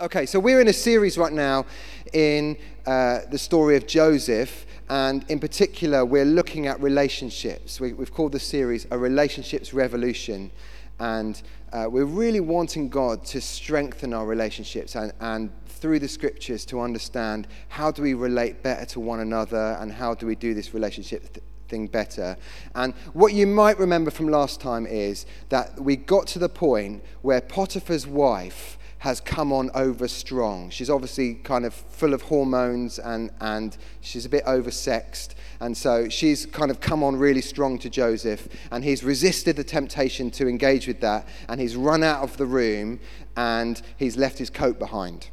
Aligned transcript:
Okay, 0.00 0.26
so 0.26 0.38
we're 0.38 0.60
in 0.60 0.68
a 0.68 0.72
series 0.72 1.18
right 1.18 1.32
now 1.32 1.66
in 2.12 2.56
uh, 2.86 3.22
the 3.32 3.36
story 3.36 3.74
of 3.74 3.88
Joseph, 3.88 4.64
and 4.88 5.28
in 5.28 5.40
particular, 5.40 6.04
we're 6.04 6.24
looking 6.24 6.68
at 6.68 6.80
relationships. 6.80 7.80
We, 7.80 7.88
have 7.88 8.12
called 8.12 8.30
the 8.30 8.38
series 8.38 8.86
A 8.92 8.96
Relationships 8.96 9.74
Revolution, 9.74 10.52
and 11.00 11.42
uh, 11.72 11.88
we're 11.90 12.04
really 12.04 12.38
wanting 12.38 12.88
God 12.88 13.24
to 13.24 13.40
strengthen 13.40 14.14
our 14.14 14.24
relationships 14.24 14.94
and, 14.94 15.12
and 15.18 15.50
through 15.66 15.98
the 15.98 16.06
scriptures 16.06 16.64
to 16.66 16.80
understand 16.80 17.48
how 17.66 17.90
do 17.90 18.02
we 18.02 18.14
relate 18.14 18.62
better 18.62 18.86
to 18.86 19.00
one 19.00 19.18
another 19.18 19.76
and 19.80 19.90
how 19.90 20.14
do 20.14 20.28
we 20.28 20.36
do 20.36 20.54
this 20.54 20.74
relationship 20.74 21.32
th- 21.32 21.44
thing 21.66 21.88
better. 21.88 22.36
And 22.76 22.94
what 23.14 23.32
you 23.32 23.48
might 23.48 23.80
remember 23.80 24.12
from 24.12 24.28
last 24.28 24.60
time 24.60 24.86
is 24.86 25.26
that 25.48 25.80
we 25.80 25.96
got 25.96 26.28
to 26.28 26.38
the 26.38 26.48
point 26.48 27.02
where 27.22 27.40
Potiphar's 27.40 28.06
wife 28.06 28.77
has 28.98 29.20
come 29.20 29.52
on 29.52 29.70
over 29.74 30.08
strong. 30.08 30.70
She's 30.70 30.90
obviously 30.90 31.34
kind 31.34 31.64
of 31.64 31.72
full 31.72 32.12
of 32.12 32.22
hormones 32.22 32.98
and, 32.98 33.30
and 33.40 33.76
she's 34.00 34.26
a 34.26 34.28
bit 34.28 34.44
oversexed. 34.44 35.34
And 35.60 35.76
so 35.76 36.08
she's 36.08 36.46
kind 36.46 36.70
of 36.70 36.80
come 36.80 37.04
on 37.04 37.16
really 37.16 37.40
strong 37.40 37.78
to 37.80 37.90
Joseph. 37.90 38.48
And 38.72 38.82
he's 38.82 39.04
resisted 39.04 39.56
the 39.56 39.64
temptation 39.64 40.30
to 40.32 40.48
engage 40.48 40.88
with 40.88 41.00
that. 41.00 41.28
And 41.48 41.60
he's 41.60 41.76
run 41.76 42.02
out 42.02 42.22
of 42.22 42.36
the 42.36 42.46
room 42.46 42.98
and 43.36 43.80
he's 43.96 44.16
left 44.16 44.38
his 44.38 44.50
coat 44.50 44.80
behind. 44.80 45.30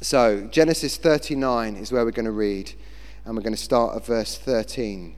So 0.00 0.48
Genesis 0.50 0.96
39 0.96 1.76
is 1.76 1.92
where 1.92 2.04
we're 2.04 2.10
going 2.10 2.24
to 2.24 2.30
read. 2.30 2.72
And 3.26 3.36
we're 3.36 3.42
going 3.42 3.54
to 3.54 3.62
start 3.62 3.96
at 3.96 4.06
verse 4.06 4.38
13. 4.38 5.14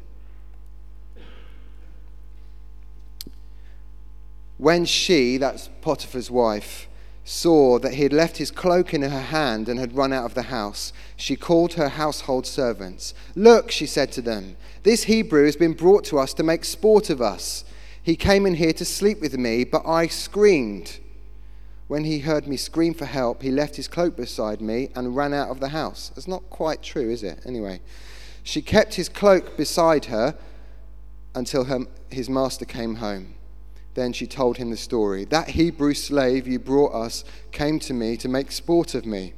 When 4.59 4.85
she, 4.85 5.37
that's 5.37 5.71
Potiphar's 5.81 6.31
wife, 6.31 6.89
saw 7.31 7.79
that 7.79 7.95
he 7.95 8.03
had 8.03 8.13
left 8.13 8.39
his 8.39 8.51
cloak 8.51 8.93
in 8.93 9.03
her 9.03 9.09
hand 9.09 9.69
and 9.69 9.79
had 9.79 9.97
run 9.97 10.13
out 10.13 10.25
of 10.25 10.35
the 10.35 10.43
house, 10.43 10.93
she 11.15 11.37
called 11.37 11.75
her 11.75 11.89
household 11.89 12.45
servants. 12.45 13.15
Look, 13.37 13.71
she 13.71 13.87
said 13.87 14.11
to 14.13 14.21
them, 14.21 14.57
this 14.83 15.05
Hebrew 15.05 15.45
has 15.45 15.55
been 15.55 15.75
brought 15.75 16.05
to 16.07 16.19
us 16.19 16.35
to 16.35 16.43
make 16.43 16.65
sport 16.65 17.09
of 17.09 17.23
us. 17.23 17.65
He 18.03 18.17
came 18.17 18.47
in 18.47 18.55
here 18.55 18.73
to 18.73 18.85
sleep 18.85 19.21
with 19.21 19.39
me, 19.39 19.63
but 19.63 19.87
I 19.87 20.09
screamed. 20.09 20.99
When 21.87 22.03
he 22.03 22.21
heard 22.21 22.49
me 22.49 22.57
scream 22.57 22.95
for 22.95 23.05
help, 23.05 23.43
he 23.43 23.53
left 23.53 23.77
his 23.77 23.87
cloak 23.87 24.17
beside 24.17 24.61
me 24.61 24.89
and 24.97 25.15
ran 25.15 25.33
out 25.33 25.51
of 25.51 25.61
the 25.61 25.69
house. 25.69 26.11
That's 26.15 26.29
not 26.29 26.51
quite 26.51 26.83
true, 26.83 27.11
is 27.11 27.23
it? 27.23 27.41
Anyway, 27.47 27.81
she 28.43 28.61
kept 28.61 28.95
his 28.95 29.09
cloak 29.09 29.57
beside 29.57 30.07
her 30.07 30.37
until 31.35 31.65
her, 31.65 31.81
his 32.11 32.29
master 32.29 32.65
came 32.65 32.97
home. 32.97 33.35
Then 33.95 34.13
she 34.13 34.27
told 34.27 34.57
him 34.57 34.71
the 34.71 34.77
story. 34.77 35.25
That 35.25 35.51
Hebrew 35.51 35.95
slave 35.95 36.47
you 36.47 36.59
brought 36.59 36.95
us 36.95 37.25
came 37.51 37.79
to 37.81 37.93
me 37.93 38.17
to 38.19 38.29
make 38.29 38.53
sport 38.53 38.95
of 38.95 39.05
me. 39.05 39.35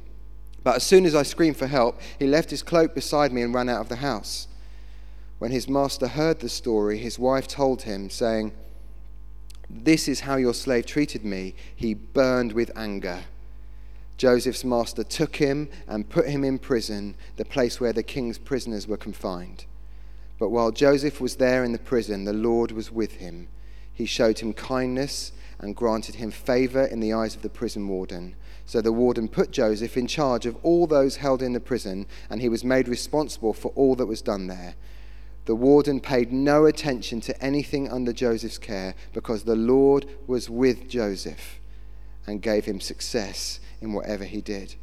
But 0.63 0.77
as 0.77 0.83
soon 0.83 1.05
as 1.05 1.15
I 1.15 1.23
screamed 1.23 1.57
for 1.57 1.67
help, 1.67 1.99
he 2.19 2.27
left 2.27 2.51
his 2.51 2.63
cloak 2.63 2.93
beside 2.95 3.33
me 3.33 3.41
and 3.41 3.53
ran 3.53 3.69
out 3.69 3.81
of 3.81 3.89
the 3.89 3.97
house. 3.97 4.47
When 5.39 5.51
his 5.51 5.67
master 5.67 6.07
heard 6.07 6.39
the 6.39 6.49
story, 6.49 6.97
his 6.97 7.19
wife 7.19 7.47
told 7.47 7.81
him, 7.81 8.09
saying, 8.09 8.53
This 9.69 10.07
is 10.07 10.21
how 10.21 10.37
your 10.37 10.53
slave 10.53 10.85
treated 10.85 11.25
me. 11.25 11.55
He 11.75 11.93
burned 11.93 12.53
with 12.53 12.71
anger. 12.77 13.23
Joseph's 14.15 14.63
master 14.63 15.03
took 15.03 15.37
him 15.37 15.67
and 15.87 16.07
put 16.07 16.29
him 16.29 16.43
in 16.43 16.59
prison, 16.59 17.15
the 17.35 17.43
place 17.43 17.81
where 17.81 17.91
the 17.91 18.03
king's 18.03 18.37
prisoners 18.37 18.87
were 18.87 18.95
confined. 18.95 19.65
But 20.39 20.49
while 20.49 20.71
Joseph 20.71 21.19
was 21.19 21.37
there 21.37 21.63
in 21.63 21.73
the 21.73 21.79
prison, 21.79 22.23
the 22.23 22.33
Lord 22.33 22.71
was 22.71 22.91
with 22.91 23.13
him 23.13 23.47
he 23.93 24.05
showed 24.05 24.39
him 24.39 24.53
kindness 24.53 25.31
and 25.59 25.75
granted 25.75 26.15
him 26.15 26.31
favor 26.31 26.83
in 26.83 26.99
the 26.99 27.13
eyes 27.13 27.35
of 27.35 27.41
the 27.41 27.49
prison 27.49 27.87
warden. 27.87 28.35
So 28.65 28.81
the 28.81 28.91
warden 28.91 29.27
put 29.27 29.51
Joseph 29.51 29.97
in 29.97 30.07
charge 30.07 30.45
of 30.45 30.57
all 30.63 30.87
those 30.87 31.17
held 31.17 31.41
in 31.41 31.53
the 31.53 31.59
prison, 31.59 32.05
and 32.29 32.41
he 32.41 32.49
was 32.49 32.63
made 32.63 32.87
responsible 32.87 33.53
for 33.53 33.71
all 33.75 33.95
that 33.95 34.05
was 34.05 34.21
done 34.21 34.47
there. 34.47 34.75
The 35.45 35.55
warden 35.55 35.99
paid 35.99 36.31
no 36.31 36.65
attention 36.65 37.19
to 37.21 37.43
anything 37.43 37.89
under 37.89 38.13
Joseph's 38.13 38.57
care 38.57 38.95
because 39.11 39.43
the 39.43 39.57
Lord 39.57 40.05
was 40.25 40.49
with 40.49 40.87
Joseph 40.87 41.59
and 42.25 42.41
gave 42.41 42.65
him 42.65 42.79
success 42.79 43.59
in 43.81 43.91
whatever 43.91 44.23
he 44.23 44.39
did. 44.39 44.75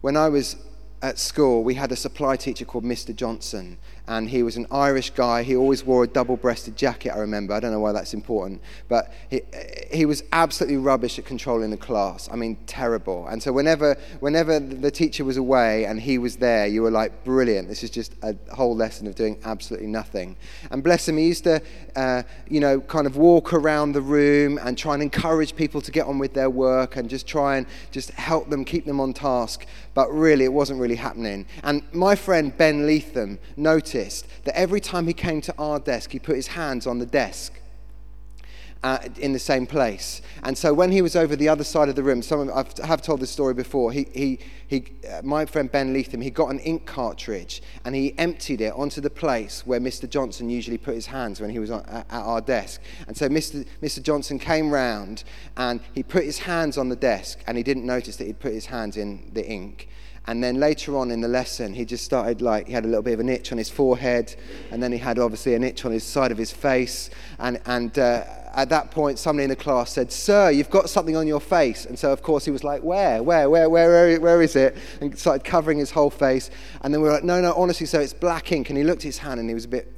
When 0.00 0.16
I 0.16 0.28
was 0.28 0.56
at 1.00 1.18
school, 1.18 1.62
we 1.62 1.74
had 1.74 1.92
a 1.92 1.96
supply 1.96 2.36
teacher 2.36 2.64
called 2.64 2.84
Mr. 2.84 3.14
Johnson, 3.14 3.78
and 4.08 4.30
he 4.30 4.42
was 4.42 4.56
an 4.56 4.66
Irish 4.70 5.10
guy. 5.10 5.42
He 5.42 5.56
always 5.56 5.84
wore 5.84 6.04
a 6.04 6.06
double 6.06 6.36
breasted 6.36 6.76
jacket, 6.76 7.10
I 7.10 7.18
remember. 7.18 7.54
I 7.54 7.60
don't 7.60 7.72
know 7.72 7.80
why 7.80 7.92
that's 7.92 8.14
important. 8.14 8.60
But 8.88 9.12
he, 9.28 9.42
he 9.90 10.06
was 10.06 10.22
absolutely 10.32 10.76
rubbish 10.76 11.18
at 11.18 11.24
controlling 11.24 11.70
the 11.70 11.76
class. 11.76 12.28
I 12.30 12.36
mean, 12.36 12.56
terrible. 12.66 13.26
And 13.26 13.42
so, 13.42 13.52
whenever, 13.52 13.96
whenever 14.20 14.60
the 14.60 14.90
teacher 14.90 15.24
was 15.24 15.36
away 15.36 15.86
and 15.86 16.00
he 16.00 16.18
was 16.18 16.36
there, 16.36 16.66
you 16.66 16.82
were 16.82 16.90
like, 16.90 17.24
brilliant. 17.24 17.68
This 17.68 17.82
is 17.82 17.90
just 17.90 18.14
a 18.22 18.36
whole 18.54 18.76
lesson 18.76 19.08
of 19.08 19.16
doing 19.16 19.38
absolutely 19.44 19.88
nothing. 19.88 20.36
And 20.70 20.84
bless 20.84 21.08
him, 21.08 21.16
he 21.16 21.26
used 21.26 21.44
to, 21.44 21.60
uh, 21.96 22.22
you 22.48 22.60
know, 22.60 22.80
kind 22.80 23.08
of 23.08 23.16
walk 23.16 23.52
around 23.52 23.92
the 23.92 24.02
room 24.02 24.58
and 24.62 24.78
try 24.78 24.94
and 24.94 25.02
encourage 25.02 25.56
people 25.56 25.80
to 25.80 25.90
get 25.90 26.06
on 26.06 26.18
with 26.18 26.34
their 26.34 26.50
work 26.50 26.94
and 26.94 27.10
just 27.10 27.26
try 27.26 27.56
and 27.56 27.66
just 27.90 28.12
help 28.12 28.50
them, 28.50 28.64
keep 28.64 28.84
them 28.84 29.00
on 29.00 29.12
task. 29.12 29.66
But 29.94 30.12
really, 30.12 30.44
it 30.44 30.52
wasn't 30.52 30.78
really 30.78 30.96
happening. 30.96 31.46
And 31.64 31.82
my 31.92 32.14
friend 32.14 32.56
Ben 32.56 32.86
Leatham 32.86 33.38
noticed 33.56 33.95
noticed 33.96 34.26
that 34.44 34.56
every 34.56 34.80
time 34.80 35.06
he 35.06 35.12
came 35.12 35.40
to 35.42 35.54
our 35.58 35.78
desk, 35.78 36.12
he 36.12 36.18
put 36.18 36.36
his 36.36 36.48
hands 36.48 36.86
on 36.86 36.98
the 36.98 37.06
desk. 37.06 37.60
Uh, 38.82 38.98
in 39.18 39.32
the 39.32 39.38
same 39.38 39.66
place. 39.66 40.22
And 40.44 40.56
so 40.56 40.72
when 40.72 40.92
he 40.92 41.02
was 41.02 41.16
over 41.16 41.34
the 41.34 41.48
other 41.48 41.64
side 41.64 41.88
of 41.88 41.96
the 41.96 42.04
room, 42.04 42.22
some 42.22 42.48
of, 42.50 42.74
I 42.80 42.86
have 42.86 43.02
told 43.02 43.20
this 43.20 43.30
story 43.30 43.54
before. 43.54 43.90
He, 43.90 44.06
he, 44.14 44.38
he, 44.68 44.84
uh, 45.10 45.22
my 45.24 45.44
friend 45.46 45.72
Ben 45.72 45.92
Leatham, 45.92 46.20
he 46.20 46.30
got 46.30 46.50
an 46.50 46.60
ink 46.60 46.84
cartridge 46.86 47.62
and 47.84 47.96
he 47.96 48.16
emptied 48.16 48.60
it 48.60 48.74
onto 48.74 49.00
the 49.00 49.10
place 49.10 49.66
where 49.66 49.80
Mr. 49.80 50.08
Johnson 50.08 50.50
usually 50.50 50.78
put 50.78 50.94
his 50.94 51.06
hands 51.06 51.40
when 51.40 51.50
he 51.50 51.58
was 51.58 51.70
on, 51.70 51.84
at 51.86 52.06
our 52.10 52.40
desk. 52.40 52.80
And 53.08 53.16
so 53.16 53.28
Mr. 53.28 53.66
Mr. 53.82 54.00
Johnson 54.00 54.38
came 54.38 54.70
round 54.70 55.24
and 55.56 55.80
he 55.92 56.04
put 56.04 56.22
his 56.22 56.38
hands 56.38 56.78
on 56.78 56.88
the 56.88 56.96
desk 56.96 57.40
and 57.46 57.56
he 57.56 57.64
didn't 57.64 57.86
notice 57.86 58.16
that 58.18 58.26
he'd 58.26 58.40
put 58.40 58.52
his 58.52 58.66
hands 58.66 58.96
in 58.98 59.30
the 59.32 59.44
ink. 59.44 59.88
And 60.28 60.42
then 60.42 60.58
later 60.58 60.96
on 60.96 61.10
in 61.10 61.20
the 61.20 61.28
lesson, 61.28 61.72
he 61.72 61.84
just 61.84 62.04
started 62.04 62.42
like, 62.42 62.66
he 62.66 62.72
had 62.72 62.84
a 62.84 62.88
little 62.88 63.02
bit 63.02 63.14
of 63.14 63.20
an 63.20 63.28
itch 63.28 63.52
on 63.52 63.58
his 63.58 63.70
forehead, 63.70 64.34
and 64.72 64.82
then 64.82 64.90
he 64.90 64.98
had 64.98 65.18
obviously 65.18 65.54
an 65.54 65.62
itch 65.62 65.84
on 65.84 65.92
his 65.92 66.02
side 66.02 66.32
of 66.32 66.38
his 66.38 66.50
face. 66.50 67.10
And, 67.38 67.60
and 67.66 67.96
uh, 67.96 68.24
at 68.54 68.68
that 68.70 68.90
point, 68.90 69.20
somebody 69.20 69.44
in 69.44 69.50
the 69.50 69.56
class 69.56 69.92
said, 69.92 70.10
Sir, 70.10 70.50
you've 70.50 70.70
got 70.70 70.90
something 70.90 71.14
on 71.14 71.28
your 71.28 71.40
face. 71.40 71.86
And 71.86 71.96
so, 71.96 72.12
of 72.12 72.22
course, 72.22 72.44
he 72.44 72.50
was 72.50 72.64
like, 72.64 72.82
Where? 72.82 73.22
Where? 73.22 73.48
Where? 73.48 73.70
Where, 73.70 73.88
where, 73.88 74.20
where 74.20 74.42
is 74.42 74.56
it? 74.56 74.76
And 75.00 75.16
started 75.16 75.44
covering 75.44 75.78
his 75.78 75.92
whole 75.92 76.10
face. 76.10 76.50
And 76.80 76.92
then 76.92 77.00
we 77.02 77.08
were 77.08 77.14
like, 77.14 77.24
No, 77.24 77.40
no, 77.40 77.52
honestly, 77.54 77.86
so 77.86 78.00
it's 78.00 78.14
black 78.14 78.50
ink. 78.50 78.68
And 78.68 78.76
he 78.76 78.82
looked 78.82 79.02
at 79.02 79.04
his 79.04 79.18
hand 79.18 79.38
and 79.38 79.48
he 79.48 79.54
was 79.54 79.66
a 79.66 79.68
bit 79.68 79.92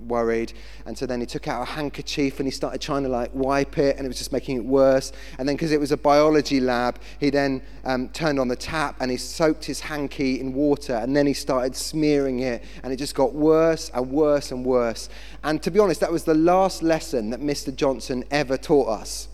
worried. 0.00 0.52
And 0.86 0.96
so 0.96 1.06
then 1.06 1.20
he 1.20 1.26
took 1.26 1.48
out 1.48 1.62
a 1.62 1.64
handkerchief 1.64 2.40
and 2.40 2.46
he 2.46 2.50
started 2.50 2.80
trying 2.80 3.02
to 3.04 3.08
like 3.08 3.30
wipe 3.34 3.78
it, 3.78 3.96
and 3.96 4.04
it 4.04 4.08
was 4.08 4.18
just 4.18 4.32
making 4.32 4.56
it 4.56 4.64
worse. 4.64 5.12
And 5.38 5.48
then, 5.48 5.56
because 5.56 5.72
it 5.72 5.80
was 5.80 5.92
a 5.92 5.96
biology 5.96 6.60
lab, 6.60 6.98
he 7.18 7.30
then 7.30 7.62
um, 7.84 8.08
turned 8.10 8.38
on 8.38 8.48
the 8.48 8.56
tap 8.56 8.96
and 9.00 9.10
he 9.10 9.16
soaked 9.16 9.64
his 9.64 9.80
hanky 9.80 10.40
in 10.40 10.52
water, 10.52 10.94
and 10.94 11.16
then 11.16 11.26
he 11.26 11.34
started 11.34 11.76
smearing 11.76 12.40
it, 12.40 12.64
and 12.82 12.92
it 12.92 12.96
just 12.96 13.14
got 13.14 13.34
worse 13.34 13.90
and 13.94 14.10
worse 14.10 14.52
and 14.52 14.64
worse. 14.64 15.08
And 15.44 15.62
to 15.62 15.70
be 15.70 15.78
honest, 15.78 16.00
that 16.00 16.12
was 16.12 16.24
the 16.24 16.34
last 16.34 16.82
lesson 16.82 17.30
that 17.30 17.40
Mr. 17.40 17.74
Johnson 17.74 18.24
ever 18.30 18.56
taught 18.56 18.88
us. 18.88 19.28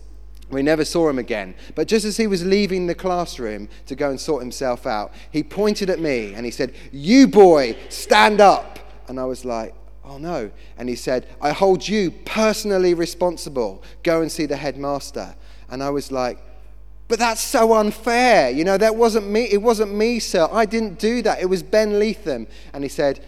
We 0.49 0.63
never 0.63 0.85
saw 0.85 1.09
him 1.09 1.19
again. 1.19 1.55
But 1.75 1.87
just 1.87 2.05
as 2.05 2.17
he 2.17 2.25
was 2.25 2.45
leaving 2.45 2.87
the 2.87 2.95
classroom 2.95 3.67
to 3.87 3.95
go 3.95 4.09
and 4.09 4.19
sort 4.19 4.41
himself 4.41 4.87
out, 4.87 5.13
he 5.31 5.43
pointed 5.43 5.89
at 5.89 5.99
me 5.99 6.33
and 6.33 6.45
he 6.45 6.51
said, 6.51 6.73
You 6.91 7.27
boy, 7.27 7.75
stand 7.89 8.39
up. 8.39 8.79
And 9.09 9.19
I 9.19 9.25
was 9.25 9.43
like, 9.43 9.73
Oh 10.07 10.17
no. 10.17 10.49
And 10.77 10.87
he 10.87 10.95
said, 10.95 11.27
I 11.41 11.51
hold 11.51 11.87
you 11.87 12.11
personally 12.11 12.93
responsible. 12.93 13.83
Go 14.03 14.21
and 14.21 14.31
see 14.31 14.45
the 14.45 14.55
headmaster. 14.55 15.35
And 15.69 15.83
I 15.83 15.89
was 15.89 16.11
like, 16.11 16.39
but 17.09 17.19
that's 17.19 17.41
so 17.41 17.73
unfair. 17.73 18.49
You 18.49 18.63
know, 18.63 18.77
that 18.77 18.95
wasn't 18.95 19.27
me. 19.27 19.43
It 19.51 19.61
wasn't 19.61 19.93
me, 19.93 20.19
sir. 20.19 20.47
I 20.51 20.65
didn't 20.65 20.97
do 20.97 21.21
that. 21.23 21.41
It 21.41 21.47
was 21.47 21.61
Ben 21.61 21.99
Leatham. 21.99 22.47
And 22.73 22.83
he 22.83 22.89
said, 22.89 23.19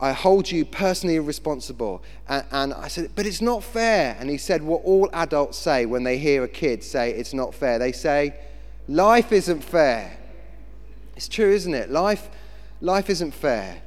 I 0.00 0.12
hold 0.12 0.50
you 0.50 0.64
personally 0.64 1.18
responsible. 1.18 2.02
And, 2.28 2.44
and, 2.52 2.74
I 2.74 2.88
said, 2.88 3.10
but 3.16 3.26
it's 3.26 3.40
not 3.40 3.64
fair. 3.64 4.16
And 4.18 4.30
he 4.30 4.38
said, 4.38 4.62
what 4.62 4.82
all 4.84 5.08
adults 5.12 5.58
say 5.58 5.86
when 5.86 6.04
they 6.04 6.18
hear 6.18 6.44
a 6.44 6.48
kid 6.48 6.82
say 6.84 7.12
it's 7.12 7.34
not 7.34 7.54
fair. 7.54 7.78
They 7.78 7.92
say, 7.92 8.34
life 8.88 9.32
isn't 9.32 9.62
fair. 9.62 10.16
It's 11.16 11.28
true, 11.28 11.52
isn't 11.52 11.74
it? 11.74 11.90
Life, 11.90 12.28
life 12.80 13.10
isn't 13.10 13.32
fair. 13.32 13.82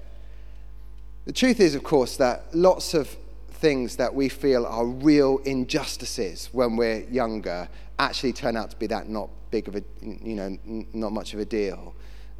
The 1.28 1.34
truth 1.34 1.60
is, 1.60 1.76
of 1.76 1.84
course, 1.84 2.16
that 2.18 2.56
lots 2.56 2.94
of 2.94 3.10
things 3.50 3.98
that 3.98 4.16
we 4.16 4.30
feel 4.30 4.66
are 4.66 4.86
real 4.86 5.40
injustices 5.40 6.48
when 6.54 6.78
we're 6.78 7.02
younger 7.10 7.68
actually 8.00 8.32
turn 8.32 8.56
out 8.56 8.72
to 8.72 8.78
be 8.78 8.88
that 8.88 9.10
not 9.10 9.30
big 9.52 9.68
of 9.68 9.76
a, 9.76 9.84
you 10.02 10.36
know, 10.36 10.58
not 10.94 11.12
much 11.12 11.34
of 11.34 11.42
a 11.42 11.46
deal. 11.46 11.94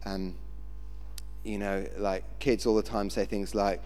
Um, 0.06 0.36
you 1.44 1.58
know, 1.58 1.86
like 1.98 2.24
kids 2.40 2.66
all 2.66 2.76
the 2.76 2.82
time 2.82 3.10
say 3.10 3.26
things 3.26 3.54
like, 3.54 3.84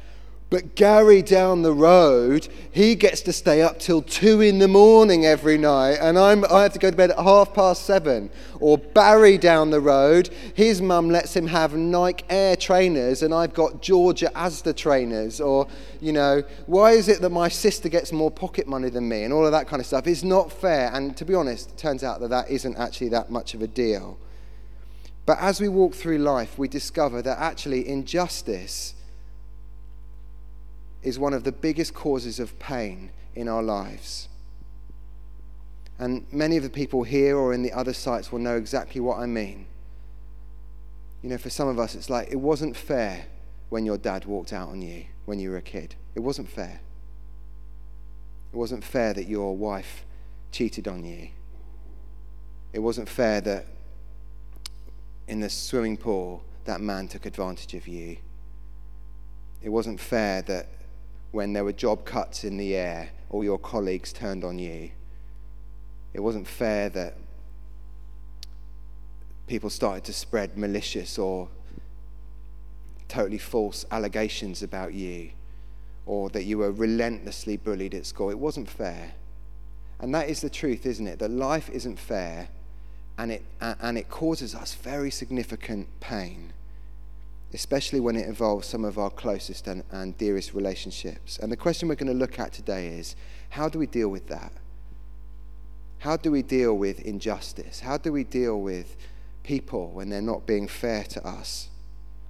But 0.52 0.76
Gary 0.76 1.22
down 1.22 1.62
the 1.62 1.72
road, 1.72 2.50
he 2.70 2.94
gets 2.96 3.22
to 3.22 3.32
stay 3.32 3.62
up 3.62 3.80
till 3.80 4.02
two 4.02 4.42
in 4.42 4.60
the 4.60 4.68
morning 4.68 5.26
every 5.26 5.58
night, 5.58 5.94
and 6.02 6.20
I'm, 6.20 6.44
I 6.52 6.64
have 6.64 6.74
to 6.74 6.80
go 6.80 6.92
to 6.92 6.98
bed 6.98 7.12
at 7.12 7.20
half 7.20 7.54
past 7.54 7.86
seven. 7.86 8.30
Or 8.60 8.78
Barry 8.78 9.38
down 9.38 9.70
the 9.70 9.80
road, 9.80 10.30
his 10.54 10.82
mum 10.82 11.10
lets 11.10 11.34
him 11.34 11.48
have 11.48 11.74
Nike 11.76 12.26
Air 12.30 12.58
trainers, 12.58 13.24
and 13.24 13.34
I've 13.34 13.54
got 13.54 13.82
George 13.82 14.26
at 14.26 14.34
Asda 14.34 14.76
trainers. 14.76 15.40
Or, 15.40 15.70
you 16.02 16.12
know, 16.12 16.44
why 16.66 16.92
is 16.92 17.08
it 17.08 17.22
that 17.22 17.30
my 17.30 17.48
sister 17.48 17.88
gets 17.88 18.12
more 18.12 18.30
pocket 18.30 18.68
money 18.68 18.90
than 18.90 19.08
me, 19.08 19.24
and 19.24 19.32
all 19.32 19.46
of 19.46 19.54
that 19.54 19.70
kind 19.70 19.80
of 19.80 19.86
stuff? 19.86 20.06
It's 20.06 20.22
not 20.22 20.52
fair. 20.52 20.92
And 20.94 21.16
to 21.16 21.24
be 21.24 21.34
honest, 21.34 21.70
it 21.70 21.78
turns 21.78 22.04
out 22.04 22.20
that 22.20 22.30
that 22.30 22.50
isn't 22.50 22.78
actually 22.78 23.08
that 23.10 23.32
much 23.32 23.54
of 23.54 23.62
a 23.62 23.68
deal. 23.68 24.18
But 25.26 25.40
as 25.40 25.62
we 25.62 25.70
walk 25.70 25.94
through 25.94 26.18
life, 26.18 26.60
we 26.60 26.68
discover 26.68 27.22
that 27.22 27.40
actually 27.40 27.88
injustice 27.88 28.96
is 31.04 31.18
one 31.18 31.34
of 31.34 31.44
the 31.44 31.52
biggest 31.52 31.94
causes 31.94 32.40
of 32.40 32.58
pain 32.60 33.12
in 33.36 33.48
our 33.48 33.64
lives. 33.64 34.28
And 35.98 36.26
many 36.32 36.58
of 36.58 36.64
the 36.64 36.70
people 36.70 37.04
here 37.04 37.38
or 37.38 37.54
in 37.54 37.62
the 37.64 37.72
other 37.72 37.94
sites 37.94 38.32
will 38.32 38.40
know 38.40 38.58
exactly 38.58 39.00
what 39.02 39.20
I 39.20 39.26
mean. 39.26 39.68
You 41.22 41.30
know, 41.30 41.38
for 41.38 41.50
some 41.50 41.68
of 41.68 41.78
us, 41.78 41.94
it's 41.94 42.10
like 42.10 42.32
it 42.32 42.38
wasn't 42.38 42.76
fair 42.76 43.26
when 43.70 43.86
your 43.86 43.98
dad 43.98 44.26
walked 44.26 44.52
out 44.52 44.70
on 44.70 44.82
you 44.82 45.06
when 45.26 45.40
you 45.40 45.52
were 45.52 45.58
a 45.58 45.62
kid. 45.62 45.96
It 46.16 46.20
wasn't 46.20 46.50
fair. 46.50 46.82
It 48.52 48.58
wasn't 48.58 48.84
fair 48.84 49.14
that 49.14 49.28
your 49.28 49.56
wife 49.56 50.04
cheated 50.52 50.88
on 50.88 51.06
you. 51.06 51.30
It 52.74 52.80
wasn't 52.80 53.08
fair 53.08 53.40
that 53.42 53.68
in 55.28 55.40
the 55.40 55.50
swimming 55.50 55.98
pool 55.98 56.44
that 56.66 56.82
man 56.82 57.08
took 57.08 57.26
advantage 57.26 57.74
of 57.74 57.88
you. 57.88 58.18
It 59.62 59.70
wasn't 59.70 60.00
fair 60.00 60.42
that 60.44 60.68
when 61.32 61.54
there 61.54 61.64
were 61.64 61.72
job 61.72 62.06
cuts 62.06 62.44
in 62.44 62.58
the 62.58 62.76
air, 62.76 63.10
all 63.30 63.44
your 63.44 63.58
colleagues 63.58 64.12
turned 64.12 64.44
on 64.44 64.60
you. 64.60 64.92
It 66.14 66.20
wasn't 66.20 66.48
fair 66.48 66.90
that 66.90 67.16
people 69.48 69.70
started 69.70 70.04
to 70.06 70.14
spread 70.14 70.58
malicious 70.58 71.18
or 71.18 71.50
totally 73.08 73.38
false 73.38 73.86
allegations 73.92 74.64
about 74.64 74.94
you, 74.94 75.32
or 76.06 76.30
that 76.30 76.44
you 76.44 76.58
were 76.58 76.72
relentlessly 76.72 77.58
bullied 77.58 77.94
at 77.94 78.06
school. 78.06 78.30
It 78.30 78.40
wasn't 78.40 78.70
fair. 78.70 79.14
And 80.00 80.14
that 80.16 80.30
is 80.30 80.42
the 80.42 80.50
truth, 80.50 80.86
isn't 80.86 81.08
it? 81.08 81.20
That 81.20 81.32
life 81.32 81.70
isn't 81.70 82.00
fair, 82.00 82.50
and 83.18 83.32
it, 83.32 83.46
and 83.60 83.98
it 83.98 84.10
causes 84.10 84.56
us 84.56 84.74
very 84.74 85.12
significant 85.12 85.88
pain 86.00 86.54
especially 87.54 88.00
when 88.00 88.16
it 88.16 88.28
involves 88.28 88.68
some 88.68 88.86
of 88.86 88.98
our 88.98 89.10
closest 89.10 89.68
and, 89.68 89.84
and 89.92 90.18
dearest 90.18 90.54
relationships. 90.54 91.38
And 91.40 91.52
the 91.52 91.58
question 91.58 91.90
we're 91.90 91.96
going 91.96 92.12
to 92.12 92.18
look 92.18 92.40
at 92.40 92.54
today 92.54 92.88
is 92.88 93.16
how 93.50 93.68
do 93.68 93.80
we 93.80 93.88
deal 93.88 94.10
with 94.10 94.28
that? 94.28 94.52
How 96.00 96.18
do 96.18 96.32
we 96.32 96.42
deal 96.42 96.76
with 96.78 97.00
injustice? 97.02 97.82
How 97.82 97.98
do 97.98 98.12
we 98.12 98.24
deal 98.24 98.60
with 98.60 98.96
people 99.44 99.92
when 99.92 100.10
they're 100.10 100.22
not 100.22 100.48
being 100.48 100.68
fair 100.68 101.04
to 101.04 101.28
us? 101.28 101.70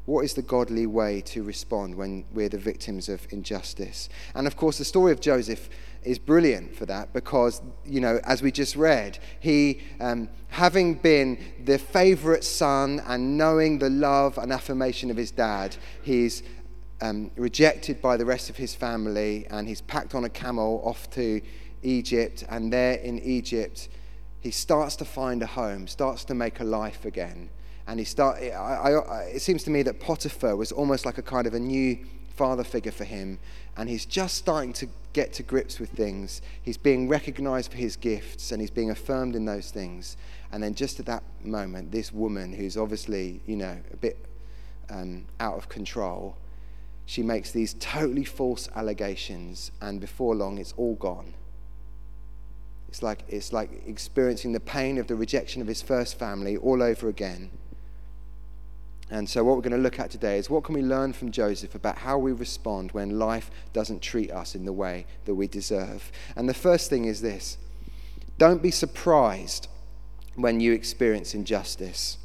What 0.05 0.25
is 0.25 0.33
the 0.33 0.41
godly 0.41 0.87
way 0.87 1.21
to 1.21 1.43
respond 1.43 1.95
when 1.95 2.25
we're 2.33 2.49
the 2.49 2.57
victims 2.57 3.07
of 3.07 3.27
injustice? 3.29 4.09
And 4.33 4.47
of 4.47 4.57
course, 4.57 4.77
the 4.77 4.85
story 4.85 5.11
of 5.11 5.21
Joseph 5.21 5.69
is 6.03 6.17
brilliant 6.17 6.75
for 6.75 6.85
that 6.87 7.13
because, 7.13 7.61
you 7.85 7.99
know, 7.99 8.19
as 8.23 8.41
we 8.41 8.51
just 8.51 8.75
read, 8.75 9.19
he, 9.39 9.81
um, 9.99 10.29
having 10.47 10.95
been 10.95 11.37
the 11.63 11.77
favorite 11.77 12.43
son 12.43 13.01
and 13.07 13.37
knowing 13.37 13.79
the 13.79 13.89
love 13.89 14.37
and 14.37 14.51
affirmation 14.51 15.11
of 15.11 15.17
his 15.17 15.31
dad, 15.31 15.75
he's 16.01 16.43
um, 17.01 17.31
rejected 17.35 18.01
by 18.01 18.17
the 18.17 18.25
rest 18.25 18.49
of 18.49 18.57
his 18.57 18.73
family 18.73 19.45
and 19.49 19.67
he's 19.67 19.81
packed 19.81 20.15
on 20.15 20.25
a 20.25 20.29
camel 20.29 20.81
off 20.83 21.09
to 21.11 21.41
Egypt. 21.83 22.43
And 22.49 22.71
there 22.71 22.95
in 22.95 23.19
Egypt, 23.19 23.89
he 24.39 24.51
starts 24.51 24.95
to 24.97 25.05
find 25.05 25.41
a 25.43 25.47
home, 25.47 25.87
starts 25.87 26.25
to 26.25 26.33
make 26.33 26.59
a 26.59 26.63
life 26.63 27.05
again. 27.05 27.49
And 27.87 27.99
he 27.99 28.05
start, 28.05 28.41
I, 28.41 28.93
I, 28.93 29.21
it 29.23 29.41
seems 29.41 29.63
to 29.63 29.69
me 29.69 29.83
that 29.83 29.99
Potiphar 29.99 30.55
was 30.55 30.71
almost 30.71 31.05
like 31.05 31.17
a 31.17 31.23
kind 31.23 31.47
of 31.47 31.53
a 31.53 31.59
new 31.59 31.97
father 32.35 32.63
figure 32.63 32.91
for 32.91 33.03
him. 33.03 33.39
And 33.77 33.89
he's 33.89 34.05
just 34.05 34.35
starting 34.37 34.73
to 34.73 34.87
get 35.13 35.33
to 35.33 35.43
grips 35.43 35.79
with 35.79 35.89
things. 35.89 36.41
He's 36.61 36.77
being 36.77 37.07
recognized 37.07 37.71
for 37.71 37.77
his 37.77 37.95
gifts 37.95 38.51
and 38.51 38.61
he's 38.61 38.71
being 38.71 38.89
affirmed 38.89 39.35
in 39.35 39.45
those 39.45 39.71
things. 39.71 40.17
And 40.51 40.61
then 40.61 40.73
just 40.73 40.99
at 40.99 41.05
that 41.07 41.23
moment, 41.43 41.91
this 41.91 42.11
woman, 42.11 42.53
who's 42.53 42.77
obviously, 42.77 43.41
you 43.45 43.55
know, 43.55 43.77
a 43.91 43.97
bit 43.97 44.25
um, 44.89 45.25
out 45.39 45.57
of 45.57 45.69
control, 45.69 46.37
she 47.05 47.23
makes 47.23 47.51
these 47.51 47.73
totally 47.73 48.23
false 48.23 48.69
allegations, 48.75 49.71
and 49.81 49.99
before 49.99 50.35
long, 50.35 50.57
it's 50.57 50.73
all 50.77 50.95
gone. 50.95 51.33
It's 52.87 53.03
like, 53.03 53.23
it's 53.27 53.51
like 53.51 53.69
experiencing 53.87 54.53
the 54.53 54.59
pain 54.59 54.97
of 54.97 55.07
the 55.07 55.15
rejection 55.15 55.61
of 55.61 55.67
his 55.67 55.81
first 55.81 56.19
family 56.19 56.57
all 56.57 56.83
over 56.83 57.09
again. 57.09 57.49
And 59.11 59.29
so, 59.29 59.43
what 59.43 59.57
we're 59.57 59.61
going 59.61 59.71
to 59.73 59.77
look 59.77 59.99
at 59.99 60.09
today 60.09 60.37
is 60.37 60.49
what 60.49 60.63
can 60.63 60.73
we 60.73 60.81
learn 60.81 61.11
from 61.11 61.31
Joseph 61.31 61.75
about 61.75 61.97
how 61.97 62.17
we 62.17 62.31
respond 62.31 62.93
when 62.93 63.19
life 63.19 63.51
doesn't 63.73 64.01
treat 64.01 64.31
us 64.31 64.55
in 64.55 64.63
the 64.63 64.71
way 64.71 65.05
that 65.25 65.35
we 65.35 65.47
deserve. 65.47 66.13
And 66.37 66.47
the 66.47 66.53
first 66.53 66.89
thing 66.89 67.05
is 67.05 67.21
this 67.21 67.57
don't 68.37 68.61
be 68.61 68.71
surprised 68.71 69.67
when 70.35 70.61
you 70.61 70.71
experience 70.71 71.35
injustice. 71.35 72.17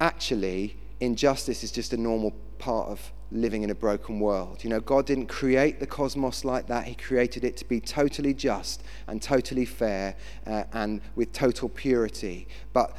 Actually, 0.00 0.76
injustice 1.00 1.62
is 1.62 1.70
just 1.70 1.92
a 1.92 1.96
normal 1.96 2.34
part 2.58 2.88
of 2.88 3.12
living 3.30 3.62
in 3.62 3.70
a 3.70 3.74
broken 3.74 4.20
world. 4.20 4.64
You 4.64 4.70
know, 4.70 4.80
God 4.80 5.06
didn't 5.06 5.26
create 5.26 5.80
the 5.80 5.86
cosmos 5.86 6.44
like 6.44 6.66
that. 6.68 6.84
He 6.86 6.94
created 6.94 7.44
it 7.44 7.56
to 7.58 7.64
be 7.66 7.80
totally 7.80 8.32
just 8.32 8.82
and 9.06 9.20
totally 9.20 9.66
fair 9.66 10.16
uh, 10.46 10.64
and 10.72 11.00
with 11.14 11.32
total 11.32 11.68
purity. 11.68 12.48
But 12.72 12.96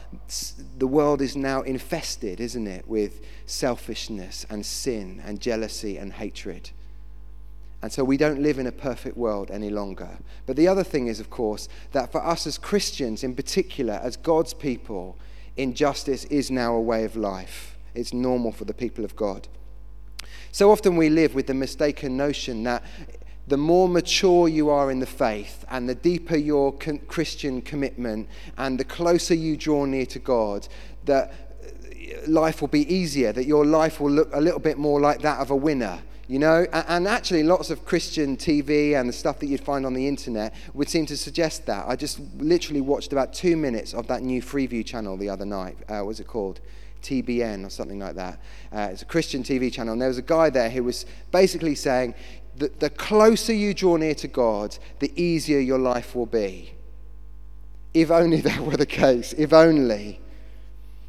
the 0.77 0.87
world 0.87 1.21
is 1.21 1.35
now 1.35 1.61
infested, 1.61 2.39
isn't 2.39 2.67
it, 2.67 2.87
with 2.87 3.21
selfishness 3.47 4.45
and 4.49 4.65
sin 4.65 5.21
and 5.25 5.39
jealousy 5.39 5.97
and 5.97 6.13
hatred. 6.13 6.69
And 7.81 7.91
so 7.91 8.03
we 8.03 8.17
don't 8.17 8.41
live 8.41 8.59
in 8.59 8.67
a 8.67 8.71
perfect 8.71 9.15
world 9.15 9.49
any 9.49 9.69
longer. 9.69 10.19
But 10.45 10.57
the 10.57 10.67
other 10.67 10.83
thing 10.83 11.07
is, 11.07 11.19
of 11.19 11.29
course, 11.29 11.69
that 11.93 12.11
for 12.11 12.23
us 12.23 12.45
as 12.45 12.57
Christians, 12.57 13.23
in 13.23 13.35
particular, 13.35 13.99
as 14.03 14.17
God's 14.17 14.53
people, 14.53 15.17
injustice 15.55 16.25
is 16.25 16.51
now 16.51 16.75
a 16.75 16.81
way 16.81 17.05
of 17.05 17.15
life. 17.15 17.77
It's 17.95 18.13
normal 18.13 18.51
for 18.51 18.65
the 18.65 18.73
people 18.73 19.05
of 19.05 19.15
God. 19.15 19.47
So 20.51 20.71
often 20.71 20.95
we 20.95 21.09
live 21.09 21.35
with 21.35 21.47
the 21.47 21.53
mistaken 21.53 22.17
notion 22.17 22.63
that 22.63 22.83
the 23.47 23.57
more 23.57 23.89
mature 23.89 24.47
you 24.47 24.69
are 24.69 24.91
in 24.91 24.99
the 24.99 25.07
faith 25.07 25.65
and 25.69 25.89
the 25.89 25.95
deeper 25.95 26.37
your 26.37 26.71
Christian 26.73 27.61
commitment 27.61 28.29
and 28.57 28.79
the 28.79 28.83
closer 28.83 29.33
you 29.33 29.57
draw 29.57 29.85
near 29.85 30.05
to 30.07 30.19
God, 30.19 30.67
that 31.05 31.33
life 32.27 32.61
will 32.61 32.67
be 32.67 32.91
easier, 32.93 33.33
that 33.33 33.45
your 33.45 33.65
life 33.65 33.99
will 33.99 34.11
look 34.11 34.29
a 34.33 34.41
little 34.41 34.59
bit 34.59 34.77
more 34.77 34.99
like 34.99 35.21
that 35.21 35.39
of 35.39 35.49
a 35.51 35.55
winner. 35.55 35.99
You 36.27 36.37
know, 36.37 36.67
and 36.71 37.07
actually, 37.07 37.41
lots 37.41 37.71
of 37.71 37.85
Christian 37.85 38.37
TV 38.37 38.93
and 38.93 39.09
the 39.09 39.13
stuff 39.13 39.39
that 39.39 39.47
you'd 39.47 39.63
find 39.63 39.83
on 39.83 39.95
the 39.95 40.07
internet 40.07 40.53
would 40.75 40.87
seem 40.87 41.07
to 41.07 41.17
suggest 41.17 41.65
that. 41.65 41.87
I 41.87 41.95
just 41.95 42.19
literally 42.37 42.81
watched 42.81 43.11
about 43.11 43.33
two 43.33 43.57
minutes 43.57 43.95
of 43.95 44.05
that 44.09 44.21
new 44.21 44.39
Freeview 44.39 44.85
channel 44.85 45.17
the 45.17 45.27
other 45.27 45.45
night. 45.45 45.75
Uh, 45.89 45.95
what 45.95 46.05
was 46.05 46.19
it 46.19 46.27
called? 46.27 46.59
TBN 47.01 47.65
or 47.65 47.69
something 47.69 47.99
like 47.99 48.15
that. 48.15 48.39
Uh, 48.71 48.89
it's 48.91 49.01
a 49.01 49.05
Christian 49.05 49.43
TV 49.43 49.71
channel. 49.71 49.93
And 49.93 50.01
there 50.01 50.09
was 50.09 50.17
a 50.17 50.23
guy 50.23 50.49
there 50.49 50.69
who 50.69 50.83
was 50.83 51.05
basically 51.31 51.75
saying 51.75 52.15
that 52.57 52.79
the 52.79 52.89
closer 52.89 53.53
you 53.53 53.73
draw 53.73 53.95
near 53.97 54.15
to 54.15 54.27
God, 54.27 54.77
the 54.99 55.11
easier 55.21 55.59
your 55.59 55.79
life 55.79 56.15
will 56.15 56.25
be. 56.25 56.73
If 57.93 58.11
only 58.11 58.41
that 58.41 58.59
were 58.59 58.77
the 58.77 58.85
case. 58.85 59.33
If 59.33 59.53
only. 59.53 60.19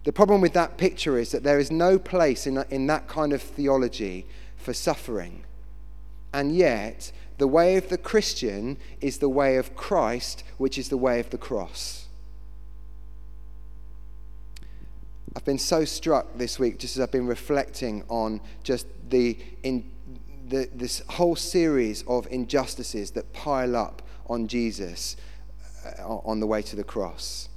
The 0.05 0.13
problem 0.13 0.41
with 0.41 0.55
that 0.55 0.79
picture 0.79 1.19
is 1.19 1.31
that 1.33 1.43
there 1.43 1.59
is 1.59 1.71
no 1.71 1.99
place 1.99 2.47
in, 2.47 2.65
in 2.71 2.87
that 2.87 3.07
kind 3.07 3.33
of 3.33 3.43
theology 3.43 4.27
for 4.57 4.73
suffering. 4.73 5.45
And 6.33 6.55
yet, 6.55 7.13
the 7.39 7.49
way 7.49 7.77
of 7.77 7.89
the 7.89 7.99
Christian 7.99 8.79
is 9.01 9.19
the 9.19 9.29
way 9.29 9.57
of 9.57 9.75
Christ, 9.75 10.45
which 10.59 10.79
is 10.79 10.89
the 10.89 10.97
way 10.97 11.21
of 11.21 11.31
the 11.31 11.39
cross. 11.39 12.07
I've 15.37 15.45
been 15.45 15.59
so 15.59 15.85
struck 15.85 16.37
this 16.37 16.59
week, 16.59 16.79
just 16.79 16.97
as 16.97 17.03
I've 17.03 17.13
been 17.13 17.27
reflecting 17.27 18.05
on 18.09 18.41
just 18.65 18.87
the, 19.09 19.39
in, 19.63 19.89
the, 20.49 20.69
this 20.75 21.03
whole 21.09 21.37
series 21.37 22.03
of 22.09 22.27
injustices 22.31 23.13
that 23.13 23.33
pile 23.33 23.77
up 23.77 24.03
on 24.29 24.49
Jesus 24.49 25.17
uh, 25.87 26.05
on 26.05 26.41
the 26.41 26.47
way 26.47 26.63
to 26.63 26.77
the 26.77 26.85
cross. 26.85 27.49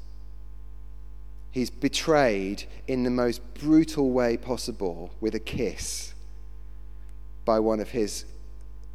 He's 1.52 1.70
betrayed 1.70 2.66
in 2.88 3.04
the 3.04 3.10
most 3.10 3.42
brutal 3.56 4.12
way 4.12 4.38
possible 4.38 5.12
with 5.20 5.36
a 5.36 5.40
kiss 5.40 6.14
by 7.46 7.60
one 7.60 7.80
of 7.80 7.90
his 7.90 8.26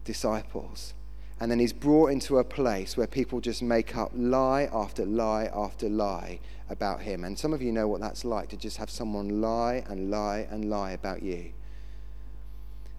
disciples. 0.04 0.94
And 1.40 1.50
then 1.50 1.58
he's 1.60 1.72
brought 1.72 2.10
into 2.10 2.38
a 2.38 2.44
place 2.44 2.96
where 2.96 3.06
people 3.06 3.40
just 3.40 3.62
make 3.62 3.96
up 3.96 4.10
lie 4.14 4.68
after 4.72 5.04
lie 5.06 5.48
after 5.54 5.88
lie 5.88 6.40
about 6.68 7.02
him. 7.02 7.24
And 7.24 7.38
some 7.38 7.52
of 7.52 7.62
you 7.62 7.72
know 7.72 7.86
what 7.88 8.00
that's 8.00 8.24
like 8.24 8.48
to 8.48 8.56
just 8.56 8.76
have 8.78 8.90
someone 8.90 9.40
lie 9.40 9.84
and 9.88 10.10
lie 10.10 10.48
and 10.50 10.68
lie 10.68 10.90
about 10.90 11.22
you. 11.22 11.52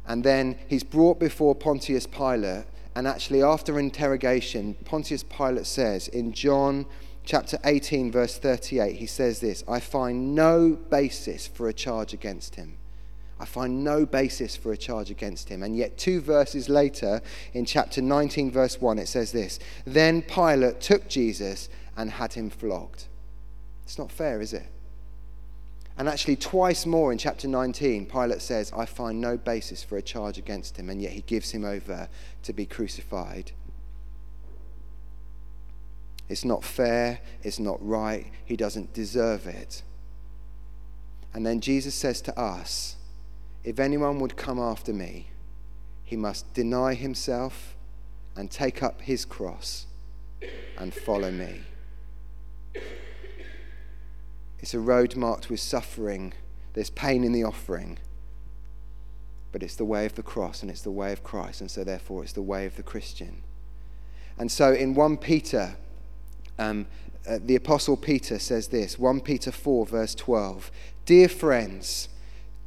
And 0.08 0.24
then 0.24 0.58
he's 0.67 0.84
brought 0.84 1.19
before 1.19 1.53
Pontius 1.53 2.08
Pilate. 2.08 2.65
And 2.96 3.08
actually, 3.08 3.43
after 3.43 3.77
interrogation, 3.77 4.74
Pontius 4.86 5.24
Pilate 5.24 5.67
says 5.67 6.08
in 6.08 6.34
John 6.34 6.88
chapter 7.24 7.60
18, 7.63 8.12
verse 8.12 8.39
38, 8.39 8.96
he 8.96 9.05
says 9.05 9.39
this 9.39 9.63
I 9.67 9.79
find 9.79 10.34
no 10.34 10.72
basis 10.89 11.46
for 11.46 11.69
a 11.69 11.74
charge 11.74 12.13
against 12.13 12.55
him. 12.55 12.78
I 13.39 13.46
find 13.46 13.84
no 13.84 14.05
basis 14.05 14.58
for 14.58 14.74
a 14.74 14.77
charge 14.77 15.10
against 15.10 15.48
him. 15.48 15.63
And 15.63 15.75
yet, 15.75 15.98
two 15.98 16.19
verses 16.19 16.67
later, 16.67 17.22
in 17.53 17.65
chapter 17.65 18.01
19, 18.01 18.51
verse 18.51 18.81
1, 18.81 19.00
it 19.00 19.08
says 19.08 19.31
this 19.31 19.60
Then 19.86 20.22
Pilate 20.22 20.81
took 20.81 21.08
Jesus 21.08 21.69
and 21.96 22.12
had 22.12 22.34
him 22.34 22.50
flogged. 22.50 23.05
It's 23.86 23.98
not 23.98 24.12
fair, 24.12 24.41
is 24.41 24.53
it? 24.53 24.67
And 25.98 26.08
actually, 26.08 26.38
twice 26.38 26.86
more 26.86 27.12
in 27.12 27.17
chapter 27.17 27.48
19, 27.48 28.05
Pilate 28.05 28.41
says, 28.41 28.72
I 28.75 28.86
find 28.86 29.19
no 29.19 29.38
basis 29.38 29.84
for 29.84 29.98
a 29.98 30.01
charge 30.01 30.38
against 30.38 30.77
him, 30.77 30.89
and 30.89 31.01
yet 31.01 31.12
he 31.12 31.22
gives 31.22 31.51
him 31.51 31.65
over 31.65 32.08
to 32.43 32.53
be 32.53 32.65
crucified. 32.65 33.51
It's 36.29 36.46
not 36.46 36.63
fair, 36.63 37.19
it's 37.41 37.60
not 37.60 37.86
right, 37.86 38.31
he 38.46 38.55
doesn't 38.55 38.93
deserve 38.93 39.48
it. 39.48 39.81
And 41.34 41.46
then 41.46 41.60
Jesus 41.60 41.96
says 41.96 42.22
to 42.22 42.39
us, 42.39 42.96
If 43.69 43.77
anyone 43.77 44.17
would 44.17 44.35
come 44.35 44.57
after 44.57 44.91
me, 44.91 45.27
he 46.03 46.15
must 46.15 46.55
deny 46.55 46.95
himself 46.95 47.75
and 48.35 48.49
take 48.49 48.81
up 48.81 49.01
his 49.01 49.25
cross 49.25 49.85
and 50.75 50.91
follow 50.91 51.29
me. 51.29 51.61
It's 54.57 54.73
a 54.73 54.79
road 54.79 55.15
marked 55.15 55.51
with 55.51 55.59
suffering. 55.59 56.33
There's 56.73 56.89
pain 56.89 57.23
in 57.23 57.31
the 57.31 57.43
offering. 57.43 57.99
But 59.51 59.61
it's 59.61 59.75
the 59.75 59.85
way 59.85 60.07
of 60.07 60.15
the 60.15 60.23
cross 60.23 60.63
and 60.63 60.71
it's 60.71 60.81
the 60.81 60.89
way 60.89 61.13
of 61.13 61.23
Christ. 61.23 61.61
And 61.61 61.69
so, 61.69 61.83
therefore, 61.83 62.23
it's 62.23 62.33
the 62.33 62.41
way 62.41 62.65
of 62.65 62.75
the 62.75 62.81
Christian. 62.81 63.43
And 64.39 64.51
so, 64.51 64.73
in 64.73 64.95
1 64.95 65.17
Peter, 65.17 65.75
um, 66.57 66.88
uh, 67.29 67.38
the 67.45 67.55
Apostle 67.55 67.97
Peter 67.97 68.39
says 68.39 68.69
this 68.69 68.97
1 68.97 69.21
Peter 69.21 69.51
4, 69.51 69.85
verse 69.85 70.15
12 70.15 70.71
Dear 71.05 71.29
friends, 71.29 72.09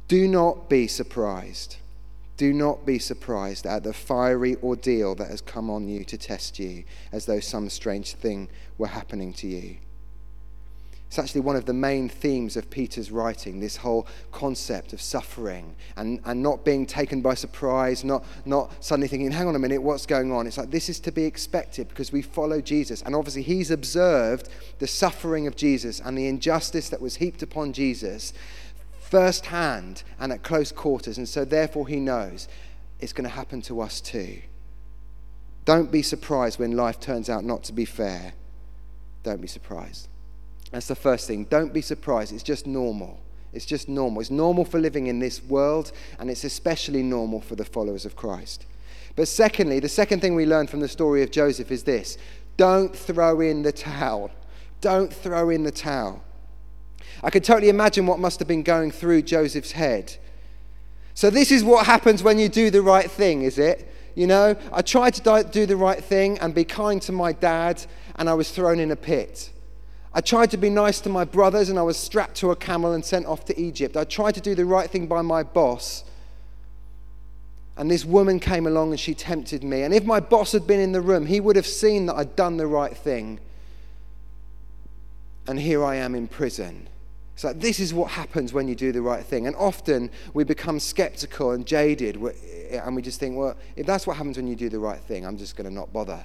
do 0.07 0.27
not 0.27 0.69
be 0.69 0.87
surprised. 0.87 1.77
Do 2.35 2.51
not 2.51 2.85
be 2.85 2.99
surprised 2.99 3.65
at 3.65 3.83
the 3.83 3.93
fiery 3.93 4.55
ordeal 4.63 5.15
that 5.15 5.29
has 5.29 5.41
come 5.41 5.69
on 5.69 5.87
you 5.87 6.03
to 6.05 6.17
test 6.17 6.59
you, 6.59 6.83
as 7.11 7.25
though 7.25 7.39
some 7.39 7.69
strange 7.69 8.13
thing 8.13 8.49
were 8.77 8.87
happening 8.87 9.33
to 9.33 9.47
you. 9.47 9.77
It's 11.13 11.19
actually 11.19 11.41
one 11.41 11.55
of 11.55 11.65
the 11.65 11.73
main 11.73 12.09
themes 12.09 12.57
of 12.57 12.71
Peter's 12.71 13.11
writing, 13.11 13.59
this 13.59 13.77
whole 13.77 14.07
concept 14.31 14.93
of 14.93 15.01
suffering 15.01 15.75
and, 15.95 16.19
and 16.25 16.41
not 16.41 16.65
being 16.65 16.87
taken 16.87 17.21
by 17.21 17.35
surprise, 17.35 18.03
not, 18.03 18.25
not 18.45 18.83
suddenly 18.83 19.07
thinking, 19.07 19.29
hang 19.29 19.47
on 19.47 19.55
a 19.55 19.59
minute, 19.59 19.83
what's 19.83 20.07
going 20.07 20.31
on? 20.31 20.47
It's 20.47 20.57
like 20.57 20.71
this 20.71 20.89
is 20.89 20.99
to 21.01 21.11
be 21.11 21.23
expected 21.25 21.87
because 21.87 22.11
we 22.11 22.23
follow 22.23 22.61
Jesus. 22.61 23.03
And 23.03 23.15
obviously, 23.15 23.43
he's 23.43 23.69
observed 23.69 24.49
the 24.79 24.87
suffering 24.87 25.45
of 25.45 25.55
Jesus 25.55 25.99
and 25.99 26.17
the 26.17 26.27
injustice 26.27 26.89
that 26.89 26.99
was 26.99 27.17
heaped 27.17 27.43
upon 27.43 27.73
Jesus 27.73 28.33
firsthand 29.13 30.01
and 30.19 30.33
at 30.33 30.41
close 30.41 30.71
quarters. 30.71 31.19
And 31.19 31.29
so, 31.29 31.45
therefore, 31.45 31.87
he 31.87 31.99
knows 31.99 32.47
it's 32.99 33.13
going 33.13 33.29
to 33.29 33.35
happen 33.35 33.61
to 33.63 33.79
us 33.79 34.01
too. 34.01 34.41
Don't 35.65 35.91
be 35.91 36.01
surprised 36.01 36.57
when 36.57 36.75
life 36.75 36.99
turns 36.99 37.29
out 37.29 37.43
not 37.43 37.63
to 37.65 37.73
be 37.73 37.85
fair. 37.85 38.33
Don't 39.21 39.39
be 39.39 39.47
surprised. 39.47 40.07
That's 40.71 40.87
the 40.87 40.95
first 40.95 41.27
thing. 41.27 41.45
Don't 41.45 41.71
be 41.71 41.81
surprised. 41.81 42.33
It's 42.33 42.41
just 42.41 42.65
normal. 42.65 43.19
It's 43.53 43.65
just 43.65 43.87
normal. 43.87 44.19
It's 44.19 44.31
normal 44.31 44.65
for 44.65 44.79
living 44.79 45.05
in 45.05 45.19
this 45.19 45.43
world, 45.43 45.91
and 46.17 46.27
it's 46.31 46.43
especially 46.43 47.03
normal 47.03 47.39
for 47.39 47.55
the 47.55 47.65
followers 47.65 48.05
of 48.05 48.15
Christ. 48.15 48.65
But 49.15 49.27
secondly, 49.27 49.79
the 49.79 49.89
second 49.89 50.21
thing 50.21 50.33
we 50.33 50.47
learn 50.47 50.65
from 50.65 50.79
the 50.79 50.87
story 50.87 51.21
of 51.21 51.29
Joseph 51.29 51.71
is 51.71 51.83
this 51.83 52.17
don't 52.57 52.95
throw 52.95 53.41
in 53.41 53.61
the 53.61 53.71
towel. 53.71 54.31
Don't 54.81 55.13
throw 55.13 55.51
in 55.51 55.61
the 55.61 55.71
towel. 55.71 56.23
I 57.23 57.29
can 57.29 57.41
totally 57.41 57.69
imagine 57.69 58.05
what 58.05 58.19
must 58.19 58.39
have 58.39 58.47
been 58.47 58.63
going 58.63 58.91
through 58.91 59.21
Joseph's 59.23 59.71
head. 59.71 60.17
So, 61.13 61.29
this 61.29 61.51
is 61.51 61.63
what 61.63 61.85
happens 61.85 62.21
when 62.21 62.37
you 62.37 62.49
do 62.49 62.69
the 62.69 62.81
right 62.81 63.09
thing, 63.09 63.43
is 63.43 63.57
it? 63.57 63.89
You 64.15 64.27
know, 64.27 64.55
I 64.71 64.81
tried 64.81 65.13
to 65.15 65.47
do 65.49 65.65
the 65.65 65.77
right 65.77 66.03
thing 66.03 66.37
and 66.39 66.53
be 66.53 66.65
kind 66.65 67.01
to 67.03 67.11
my 67.11 67.31
dad, 67.31 67.85
and 68.15 68.29
I 68.29 68.33
was 68.33 68.51
thrown 68.51 68.79
in 68.79 68.91
a 68.91 68.95
pit. 68.95 69.51
I 70.15 70.21
tried 70.21 70.51
to 70.51 70.57
be 70.57 70.69
nice 70.69 70.99
to 71.01 71.09
my 71.09 71.25
brothers 71.25 71.69
and 71.69 71.79
I 71.79 71.81
was 71.81 71.97
strapped 71.97 72.35
to 72.35 72.51
a 72.51 72.55
camel 72.55 72.93
and 72.93 73.03
sent 73.03 73.25
off 73.25 73.45
to 73.45 73.59
Egypt. 73.59 73.97
I 73.97 74.03
tried 74.03 74.35
to 74.35 74.41
do 74.41 74.53
the 74.53 74.65
right 74.65 74.87
thing 74.87 75.07
by 75.07 75.23
my 75.23 75.41
boss. 75.41 76.03
And 77.75 77.89
this 77.89 78.05
woman 78.05 78.39
came 78.39 78.67
along 78.67 78.91
and 78.91 78.99
she 78.99 79.15
tempted 79.15 79.63
me. 79.63 79.81
And 79.81 79.91
if 79.91 80.05
my 80.05 80.19
boss 80.19 80.51
had 80.51 80.67
been 80.67 80.79
in 80.79 80.91
the 80.91 81.01
room, 81.01 81.25
he 81.25 81.39
would 81.39 81.55
have 81.55 81.65
seen 81.65 82.05
that 82.05 82.15
I'd 82.15 82.35
done 82.35 82.57
the 82.57 82.67
right 82.67 82.95
thing. 82.95 83.39
And 85.47 85.59
here 85.59 85.83
I 85.83 85.95
am 85.95 86.13
in 86.13 86.27
prison. 86.27 86.87
It's 87.33 87.43
like 87.43 87.59
this 87.59 87.79
is 87.79 87.93
what 87.93 88.11
happens 88.11 88.53
when 88.53 88.67
you 88.67 88.75
do 88.75 88.91
the 88.91 89.01
right 89.01 89.23
thing. 89.23 89.47
And 89.47 89.55
often 89.55 90.11
we 90.33 90.43
become 90.43 90.79
skeptical 90.79 91.51
and 91.51 91.65
jaded. 91.65 92.21
Eh, 92.69 92.79
and 92.83 92.95
we 92.95 93.01
just 93.01 93.19
think, 93.19 93.35
well, 93.35 93.55
if 93.75 93.85
that's 93.85 94.05
what 94.05 94.17
happens 94.17 94.37
when 94.37 94.47
you 94.47 94.55
do 94.55 94.69
the 94.69 94.79
right 94.79 94.99
thing, 94.99 95.25
I'm 95.25 95.37
just 95.37 95.55
going 95.55 95.67
to 95.67 95.73
not 95.73 95.91
bother. 95.91 96.23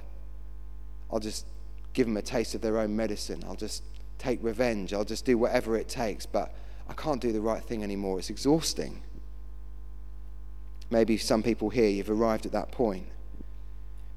I'll 1.11 1.19
just 1.19 1.45
give 1.93 2.05
them 2.05 2.17
a 2.17 2.21
taste 2.21 2.53
of 2.53 2.61
their 2.61 2.77
own 2.77 2.95
medicine. 2.95 3.43
I'll 3.47 3.55
just 3.55 3.83
take 4.19 4.39
revenge. 4.43 4.93
I'll 4.93 5.05
just 5.05 5.25
do 5.25 5.37
whatever 5.37 5.75
it 5.75 5.89
takes. 5.89 6.25
But 6.25 6.53
I 6.87 6.93
can't 6.93 7.21
do 7.21 7.31
the 7.31 7.41
right 7.41 7.63
thing 7.63 7.83
anymore. 7.83 8.19
It's 8.19 8.29
exhausting. 8.29 9.01
Maybe 10.91 11.17
some 11.17 11.43
people 11.43 11.69
here, 11.69 11.89
you've 11.89 12.09
arrived 12.09 12.45
at 12.45 12.51
that 12.51 12.71
point 12.71 13.05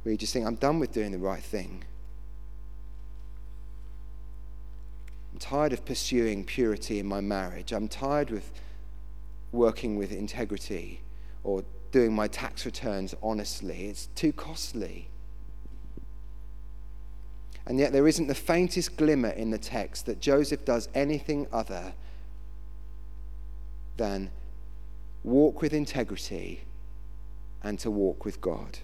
where 0.02 0.12
you 0.12 0.18
just 0.18 0.32
think, 0.32 0.46
I'm 0.46 0.56
done 0.56 0.78
with 0.78 0.92
doing 0.92 1.12
the 1.12 1.18
right 1.18 1.42
thing. 1.42 1.84
I'm 5.32 5.38
tired 5.38 5.72
of 5.72 5.84
pursuing 5.84 6.44
purity 6.44 6.98
in 6.98 7.06
my 7.06 7.20
marriage. 7.20 7.72
I'm 7.72 7.88
tired 7.88 8.30
with 8.30 8.50
working 9.50 9.96
with 9.96 10.12
integrity 10.12 11.00
or 11.44 11.64
doing 11.90 12.14
my 12.14 12.28
tax 12.28 12.66
returns 12.66 13.14
honestly. 13.22 13.86
It's 13.86 14.06
too 14.14 14.32
costly. 14.32 15.08
And 17.64 17.78
yet, 17.78 17.92
there 17.92 18.08
isn't 18.08 18.26
the 18.26 18.34
faintest 18.34 18.96
glimmer 18.96 19.28
in 19.30 19.50
the 19.50 19.58
text 19.58 20.06
that 20.06 20.20
Joseph 20.20 20.64
does 20.64 20.88
anything 20.94 21.46
other 21.52 21.94
than 23.96 24.30
walk 25.22 25.62
with 25.62 25.72
integrity 25.72 26.62
and 27.62 27.78
to 27.78 27.90
walk 27.90 28.24
with 28.24 28.40
God. 28.40 28.78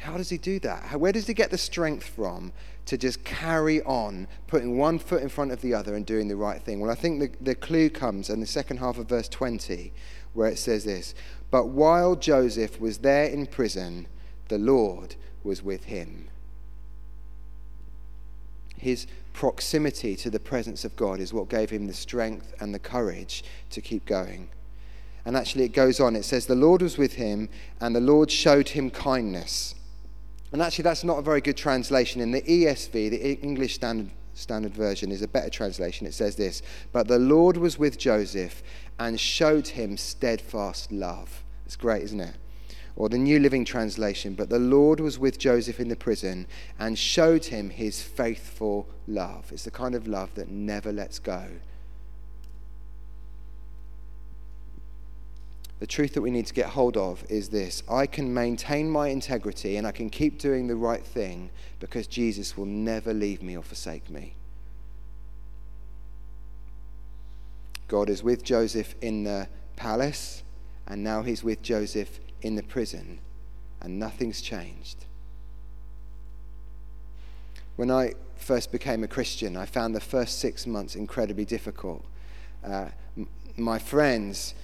How 0.00 0.16
does 0.16 0.30
he 0.30 0.38
do 0.38 0.58
that? 0.60 0.98
Where 0.98 1.12
does 1.12 1.26
he 1.26 1.34
get 1.34 1.50
the 1.50 1.58
strength 1.58 2.06
from 2.06 2.52
to 2.86 2.96
just 2.96 3.24
carry 3.24 3.82
on, 3.82 4.26
putting 4.46 4.78
one 4.78 4.98
foot 4.98 5.22
in 5.22 5.28
front 5.28 5.52
of 5.52 5.60
the 5.60 5.74
other 5.74 5.94
and 5.94 6.06
doing 6.06 6.28
the 6.28 6.36
right 6.36 6.62
thing? 6.62 6.80
Well, 6.80 6.90
I 6.90 6.94
think 6.94 7.20
the, 7.20 7.30
the 7.44 7.54
clue 7.54 7.90
comes 7.90 8.30
in 8.30 8.40
the 8.40 8.46
second 8.46 8.78
half 8.78 8.98
of 8.98 9.08
verse 9.08 9.28
20, 9.28 9.92
where 10.32 10.48
it 10.48 10.58
says 10.58 10.84
this 10.84 11.14
But 11.50 11.68
while 11.68 12.16
Joseph 12.16 12.80
was 12.80 12.98
there 12.98 13.26
in 13.26 13.46
prison, 13.46 14.06
the 14.48 14.58
Lord 14.58 15.16
was 15.44 15.62
with 15.62 15.84
him 15.84 16.30
his 18.80 19.06
proximity 19.34 20.16
to 20.16 20.30
the 20.30 20.40
presence 20.40 20.84
of 20.84 20.96
God 20.96 21.20
is 21.20 21.34
what 21.34 21.50
gave 21.50 21.68
him 21.68 21.86
the 21.86 21.92
strength 21.92 22.54
and 22.60 22.74
the 22.74 22.78
courage 22.78 23.44
to 23.70 23.80
keep 23.82 24.06
going. 24.06 24.48
And 25.26 25.36
actually, 25.36 25.64
it 25.64 25.74
goes 25.74 26.00
on. 26.00 26.16
It 26.16 26.24
says, 26.24 26.46
The 26.46 26.54
Lord 26.54 26.80
was 26.80 26.96
with 26.96 27.14
him, 27.14 27.50
and 27.78 27.94
the 27.94 28.00
Lord 28.00 28.30
showed 28.30 28.70
him 28.70 28.90
kindness. 28.90 29.74
And 30.52 30.60
actually, 30.60 30.82
that's 30.82 31.04
not 31.04 31.18
a 31.18 31.22
very 31.22 31.40
good 31.40 31.56
translation. 31.56 32.20
In 32.20 32.32
the 32.32 32.42
ESV, 32.42 32.92
the 32.92 33.40
English 33.40 33.74
Standard, 33.74 34.10
Standard 34.34 34.74
Version, 34.74 35.12
is 35.12 35.22
a 35.22 35.28
better 35.28 35.50
translation. 35.50 36.06
It 36.06 36.14
says 36.14 36.36
this 36.36 36.62
But 36.92 37.08
the 37.08 37.18
Lord 37.18 37.56
was 37.56 37.78
with 37.78 37.98
Joseph 37.98 38.62
and 38.98 39.18
showed 39.18 39.68
him 39.68 39.96
steadfast 39.96 40.90
love. 40.90 41.44
It's 41.66 41.76
great, 41.76 42.02
isn't 42.02 42.20
it? 42.20 42.34
or 43.00 43.08
the 43.08 43.16
New 43.16 43.38
Living 43.38 43.64
Translation, 43.64 44.34
but 44.34 44.50
the 44.50 44.58
Lord 44.58 45.00
was 45.00 45.18
with 45.18 45.38
Joseph 45.38 45.80
in 45.80 45.88
the 45.88 45.96
prison 45.96 46.46
and 46.78 46.98
showed 46.98 47.46
him 47.46 47.70
his 47.70 48.02
faithful 48.02 48.86
love. 49.06 49.50
It's 49.52 49.64
the 49.64 49.70
kind 49.70 49.94
of 49.94 50.06
love 50.06 50.34
that 50.34 50.50
never 50.50 50.92
lets 50.92 51.18
go. 51.18 51.46
The 55.80 55.86
truth 55.86 56.12
that 56.12 56.20
we 56.20 56.30
need 56.30 56.46
to 56.46 56.54
get 56.54 56.66
hold 56.66 56.96
of 56.98 57.24
is 57.30 57.48
this 57.48 57.82
I 57.88 58.06
can 58.06 58.32
maintain 58.32 58.88
my 58.88 59.08
integrity 59.08 59.76
and 59.76 59.86
I 59.86 59.92
can 59.92 60.10
keep 60.10 60.38
doing 60.38 60.68
the 60.68 60.76
right 60.76 61.04
thing 61.04 61.50
because 61.80 62.06
Jesus 62.06 62.56
will 62.56 62.66
never 62.66 63.14
leave 63.14 63.42
me 63.42 63.56
or 63.56 63.62
forsake 63.62 64.08
me. 64.10 64.34
God 67.88 68.08
is 68.08 68.22
with 68.22 68.44
Joseph 68.44 68.94
in 69.00 69.24
the 69.24 69.48
palace, 69.74 70.44
and 70.86 71.02
now 71.02 71.22
he's 71.22 71.42
with 71.42 71.60
Joseph 71.60 72.20
in 72.40 72.54
the 72.54 72.62
prison, 72.62 73.18
and 73.80 73.98
nothing's 73.98 74.40
changed. 74.40 75.06
When 77.74 77.90
I 77.90 78.12
first 78.36 78.70
became 78.70 79.02
a 79.02 79.08
Christian, 79.08 79.56
I 79.56 79.66
found 79.66 79.94
the 79.94 80.00
first 80.00 80.38
six 80.38 80.68
months 80.68 80.94
incredibly 80.94 81.44
difficult. 81.44 82.04
Uh, 82.62 82.90
m- 83.16 83.26
my 83.56 83.78
friends 83.78 84.54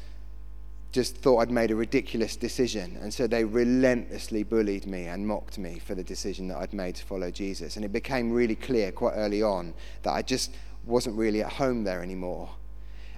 just 0.97 1.19
thought 1.19 1.41
I'd 1.41 1.51
made 1.51 1.71
a 1.71 1.77
ridiculous 1.77 2.37
decision. 2.37 2.97
And 3.03 3.13
so 3.13 3.27
they 3.27 3.45
relentlessly 3.45 4.45
bullied 4.45 4.87
me 4.87 5.05
and 5.09 5.29
mocked 5.29 5.59
me 5.59 5.79
for 5.79 5.95
the 5.95 6.03
decision 6.03 6.49
that 6.49 6.57
I'd 6.57 6.73
made 6.73 6.95
to 6.95 7.05
follow 7.05 7.31
Jesus. 7.31 7.77
And 7.77 7.85
it 7.85 7.93
became 7.93 8.33
really 8.33 8.55
clear 8.55 8.91
quite 8.93 9.13
early 9.13 9.43
on 9.43 9.75
that 10.05 10.15
I 10.15 10.23
just 10.23 10.55
wasn't 10.87 11.15
really 11.19 11.43
at 11.43 11.53
home 11.53 11.85
there 11.85 12.03
anymore. 12.03 12.49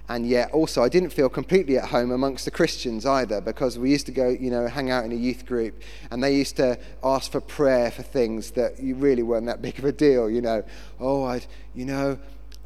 And 0.09 0.27
yet, 0.27 0.51
also, 0.51 0.83
I 0.83 0.89
didn't 0.89 1.11
feel 1.11 1.29
completely 1.29 1.77
at 1.77 1.85
home 1.85 2.11
amongst 2.11 2.43
the 2.43 2.51
Christians 2.51 3.05
either, 3.05 3.39
because 3.39 3.79
we 3.79 3.91
used 3.91 4.07
to 4.07 4.11
go, 4.11 4.27
you 4.27 4.51
know, 4.51 4.67
hang 4.67 4.89
out 4.89 5.05
in 5.05 5.13
a 5.13 5.15
youth 5.15 5.45
group, 5.45 5.81
and 6.11 6.21
they 6.21 6.35
used 6.35 6.57
to 6.57 6.77
ask 7.01 7.31
for 7.31 7.39
prayer 7.39 7.91
for 7.91 8.03
things 8.03 8.51
that 8.51 8.81
you 8.81 8.95
really 8.95 9.23
weren't 9.23 9.45
that 9.45 9.61
big 9.61 9.79
of 9.79 9.85
a 9.85 9.91
deal, 9.93 10.29
you 10.29 10.41
know. 10.41 10.63
Oh, 10.99 11.23
I'd, 11.23 11.45
you 11.75 11.85
know, 11.85 12.17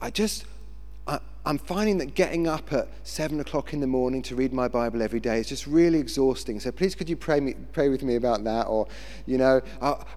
I 0.02 0.10
just, 0.10 0.46
I'm 1.46 1.58
finding 1.58 1.98
that 1.98 2.16
getting 2.16 2.48
up 2.48 2.72
at 2.72 2.88
seven 3.04 3.42
o'clock 3.42 3.74
in 3.74 3.82
the 3.82 3.88
morning 3.88 4.22
to 4.24 4.36
read 4.36 4.54
my 4.54 4.70
Bible 4.70 5.02
every 5.02 5.20
day 5.20 5.40
is 5.40 5.48
just 5.50 5.68
really 5.68 6.00
exhausting. 6.00 6.58
So 6.62 6.72
please, 6.72 6.96
could 6.96 7.10
you 7.10 7.18
pray, 7.18 7.42
me, 7.42 7.56
pray 7.74 7.90
with 7.90 8.02
me 8.02 8.16
about 8.16 8.46
that? 8.46 8.68
Or, 8.68 8.88
you 9.26 9.38
know, 9.38 9.62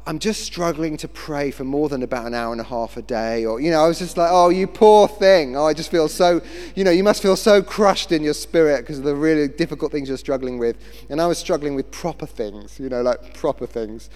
I'm 0.06 0.21
just 0.21 0.45
struggling 0.45 0.97
to 0.99 1.09
pray 1.09 1.50
for 1.50 1.64
more 1.64 1.88
than 1.88 2.04
about 2.04 2.26
an 2.26 2.35
hour 2.35 2.52
and 2.52 2.61
a 2.61 2.64
half 2.64 2.97
a 2.97 3.02
day. 3.02 3.45
Or, 3.45 3.61
you 3.61 3.73
know, 3.73 3.83
I 3.83 3.88
was 3.88 3.99
just 3.99 4.16
like, 4.16 4.30
oh, 4.30 4.50
you 4.50 4.68
poor 4.68 5.09
thing. 5.09 5.56
Oh, 5.56 5.64
I 5.64 5.75
just 5.75 5.90
feel 5.90 6.06
so, 6.06 6.40
you 6.76 6.85
know, 6.85 6.92
you 6.92 7.02
must 7.02 7.23
feel 7.23 7.35
so 7.35 7.61
crushed 7.61 8.12
in 8.12 8.23
your 8.23 8.35
spirit 8.35 8.83
because 8.83 8.99
of 8.99 9.04
the 9.04 9.16
really 9.16 9.49
difficult 9.49 9.90
things 9.90 10.09
you're 10.09 10.18
struggling 10.18 10.59
with. 10.59 10.76
And 11.11 11.21
I 11.21 11.26
was 11.26 11.38
struggling 11.38 11.75
with 11.75 11.90
proper 11.90 12.26
things, 12.26 12.78
you 12.78 12.88
know, 12.88 13.02
like 13.02 13.35
proper 13.35 13.66
things. 13.66 14.11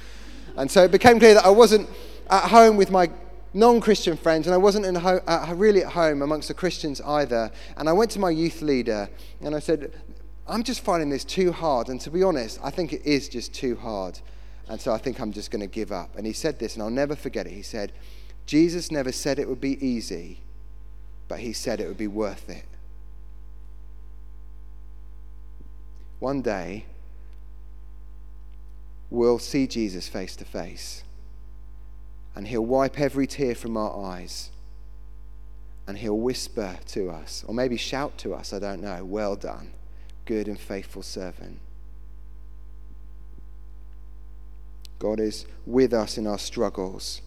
And 0.57 0.71
so 0.71 0.85
it 0.85 0.93
became 0.93 1.19
clear 1.19 1.35
that 1.35 1.45
I 1.45 1.50
wasn't 1.50 1.90
at 2.31 2.50
home 2.50 2.76
with 2.76 2.93
my 2.93 3.11
non 3.52 3.80
Christian 3.80 4.16
friends, 4.16 4.47
and 4.47 4.54
I 4.54 4.59
wasn't 4.59 4.97
ho- 4.97 5.21
uh, 5.26 5.52
really 5.57 5.83
at 5.83 5.92
home 5.92 6.23
amongst 6.23 6.49
the 6.49 6.54
Christians 6.54 7.00
either. 7.00 7.50
And 7.76 7.88
I 7.88 7.92
went 7.92 8.11
to 8.12 8.19
my 8.19 8.30
youth 8.30 8.62
leader 8.62 9.09
and 9.40 9.54
I 9.54 9.59
said, 9.59 9.92
I'm 10.47 10.62
just 10.62 10.80
finding 10.80 11.11
this 11.11 11.25
too 11.25 11.52
hard. 11.52 11.88
And 11.88 12.00
to 12.02 12.11
be 12.11 12.23
honest, 12.23 12.59
I 12.62 12.71
think 12.71 12.92
it 12.92 13.02
is 13.04 13.28
just 13.28 13.54
too 13.54 13.76
hard. 13.76 14.19
And 14.69 14.80
so 14.80 14.92
I 14.92 14.99
think 14.99 15.21
I'm 15.21 15.33
just 15.33 15.50
going 15.50 15.61
to 15.61 15.66
give 15.66 15.92
up. 15.92 16.16
And 16.16 16.26
he 16.26 16.33
said 16.33 16.59
this, 16.59 16.75
and 16.75 16.83
I'll 16.83 16.90
never 16.90 17.16
forget 17.16 17.47
it. 17.47 17.52
He 17.52 17.62
said, 17.62 17.92
Jesus 18.47 18.90
never 18.90 19.12
said 19.12 19.38
it 19.38 19.49
would 19.49 19.61
be 19.61 19.85
easy, 19.85 20.40
but 21.28 21.40
he 21.40 21.52
said 21.52 21.80
it 21.80 21.88
would 21.88 21.99
be 21.99 22.09
worth 22.09 22.49
it. 22.49 22.64
One 26.19 26.42
day, 26.42 26.85
we'll 29.09 29.38
see 29.38 29.66
Jesus 29.66 30.09
face 30.09 30.37
to 30.37 30.45
face 30.45 31.02
and 32.34 32.46
He'll 32.46 32.64
wipe 32.64 32.99
every 32.99 33.26
tear 33.26 33.54
from 33.54 33.76
our 33.76 34.04
eyes. 34.04 34.50
And 35.87 35.99
He'll 35.99 36.18
whisper 36.18 36.78
to 36.88 37.10
us, 37.10 37.44
or 37.46 37.54
maybe 37.54 37.76
shout 37.76 38.16
to 38.18 38.34
us, 38.34 38.52
I 38.52 38.58
don't 38.58 38.80
know, 38.80 39.04
well 39.04 39.34
done, 39.34 39.72
good 40.25 40.46
and 40.46 40.58
faithful 40.58 41.02
servant. 41.02 41.58
God 45.00 45.18
is 45.18 45.46
with 45.66 45.92
us 45.92 46.18
in 46.18 46.26
our 46.26 46.38
struggles. 46.38 47.22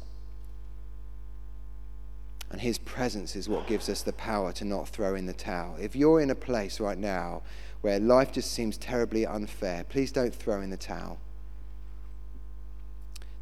And 2.51 2.61
His 2.61 2.77
presence 2.77 3.35
is 3.35 3.49
what 3.49 3.67
gives 3.67 3.89
us 3.89 4.03
the 4.03 4.13
power 4.13 4.53
to 4.53 4.63
not 4.63 4.87
throw 4.87 5.15
in 5.15 5.25
the 5.25 5.33
towel. 5.33 5.75
If 5.81 5.95
you're 5.95 6.21
in 6.21 6.29
a 6.29 6.35
place 6.35 6.79
right 6.79 6.97
now 6.97 7.41
where 7.81 7.99
life 7.99 8.31
just 8.31 8.51
seems 8.51 8.77
terribly 8.77 9.25
unfair, 9.25 9.83
please 9.89 10.11
don't 10.11 10.33
throw 10.33 10.61
in 10.61 10.69
the 10.69 10.77
towel. 10.77 11.17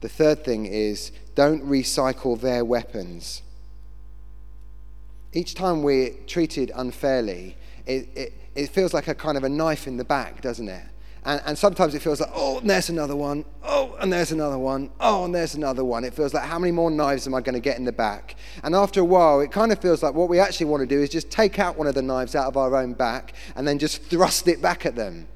The 0.01 0.09
third 0.09 0.43
thing 0.43 0.65
is 0.65 1.11
don't 1.35 1.63
recycle 1.63 2.39
their 2.39 2.65
weapons. 2.65 3.43
Each 5.33 5.55
time 5.55 5.83
we're 5.83 6.11
treated 6.27 6.71
unfairly, 6.75 7.55
it, 7.85 8.09
it, 8.15 8.33
it 8.53 8.69
feels 8.69 8.93
like 8.93 9.07
a 9.07 9.15
kind 9.15 9.37
of 9.37 9.43
a 9.43 9.49
knife 9.49 9.87
in 9.87 9.97
the 9.97 10.03
back, 10.03 10.41
doesn't 10.41 10.67
it? 10.67 10.83
And, 11.23 11.39
and, 11.45 11.57
sometimes 11.57 11.93
it 11.93 12.01
feels 12.01 12.19
like, 12.19 12.31
oh, 12.33 12.57
and 12.57 12.69
there's 12.69 12.89
another 12.89 13.15
one. 13.15 13.45
Oh, 13.63 13.95
and 13.99 14.11
there's 14.11 14.31
another 14.31 14.57
one. 14.57 14.89
Oh, 14.99 15.23
and 15.23 15.35
there's 15.35 15.53
another 15.53 15.85
one. 15.85 16.03
It 16.03 16.15
feels 16.15 16.33
like, 16.33 16.45
how 16.45 16.57
many 16.57 16.71
more 16.71 16.89
knives 16.89 17.27
am 17.27 17.35
I 17.35 17.41
going 17.41 17.53
to 17.53 17.59
get 17.59 17.77
in 17.77 17.85
the 17.85 17.91
back? 17.91 18.35
And 18.63 18.73
after 18.73 19.01
a 19.01 19.05
while, 19.05 19.39
it 19.39 19.51
kind 19.51 19.71
of 19.71 19.79
feels 19.79 20.01
like 20.01 20.15
what 20.15 20.29
we 20.29 20.39
actually 20.39 20.65
want 20.65 20.81
to 20.81 20.87
do 20.87 20.99
is 20.99 21.09
just 21.09 21.29
take 21.29 21.59
out 21.59 21.77
one 21.77 21.85
of 21.85 21.93
the 21.93 22.01
knives 22.01 22.35
out 22.35 22.47
of 22.47 22.57
our 22.57 22.75
own 22.75 22.93
back 22.93 23.35
and 23.55 23.67
then 23.67 23.77
just 23.77 24.01
thrust 24.01 24.47
it 24.47 24.63
back 24.63 24.87
at 24.87 24.95
them. 24.95 25.27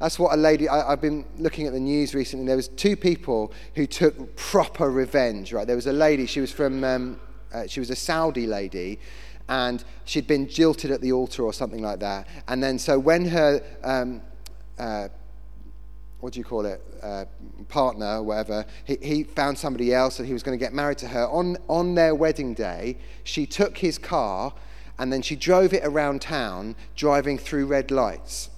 That's 0.00 0.18
what 0.18 0.34
a 0.34 0.36
lady, 0.36 0.68
I, 0.68 0.90
have 0.90 1.00
been 1.00 1.24
looking 1.38 1.66
at 1.66 1.72
the 1.72 1.80
news 1.80 2.14
recently. 2.14 2.46
There 2.46 2.56
was 2.56 2.68
two 2.68 2.96
people 2.96 3.52
who 3.74 3.86
took 3.86 4.36
proper 4.36 4.90
revenge, 4.90 5.52
right? 5.52 5.66
There 5.66 5.76
was 5.76 5.86
a 5.86 5.92
lady, 5.92 6.26
she 6.26 6.40
was 6.40 6.50
from, 6.50 6.82
um, 6.84 7.20
uh, 7.52 7.66
she 7.66 7.80
was 7.80 7.90
a 7.90 7.96
Saudi 7.96 8.46
lady, 8.46 8.98
and 9.48 9.84
she'd 10.04 10.26
been 10.26 10.48
jilted 10.48 10.90
at 10.90 11.00
the 11.00 11.12
altar 11.12 11.42
or 11.42 11.52
something 11.52 11.82
like 11.82 12.00
that. 12.00 12.26
And 12.48 12.62
then, 12.62 12.78
so 12.78 12.98
when 12.98 13.26
her, 13.26 13.62
um, 13.82 14.22
uh, 14.78 15.08
what 16.20 16.32
do 16.32 16.38
you 16.38 16.44
call 16.44 16.64
it, 16.66 16.82
uh, 17.02 17.26
partner 17.68 18.22
whatever, 18.22 18.64
he, 18.84 18.96
he 19.02 19.24
found 19.24 19.58
somebody 19.58 19.92
else 19.92 20.18
and 20.18 20.26
he 20.26 20.32
was 20.32 20.42
going 20.42 20.58
to 20.58 20.64
get 20.64 20.72
married 20.72 20.98
to 20.98 21.08
her. 21.08 21.26
On, 21.28 21.56
on 21.68 21.94
their 21.94 22.14
wedding 22.14 22.54
day, 22.54 22.96
she 23.22 23.46
took 23.46 23.78
his 23.78 23.98
car 23.98 24.54
and 24.98 25.12
then 25.12 25.22
she 25.22 25.36
drove 25.36 25.72
it 25.74 25.84
around 25.84 26.22
town, 26.22 26.76
driving 26.96 27.36
through 27.36 27.66
red 27.66 27.90
lights. 27.90 28.48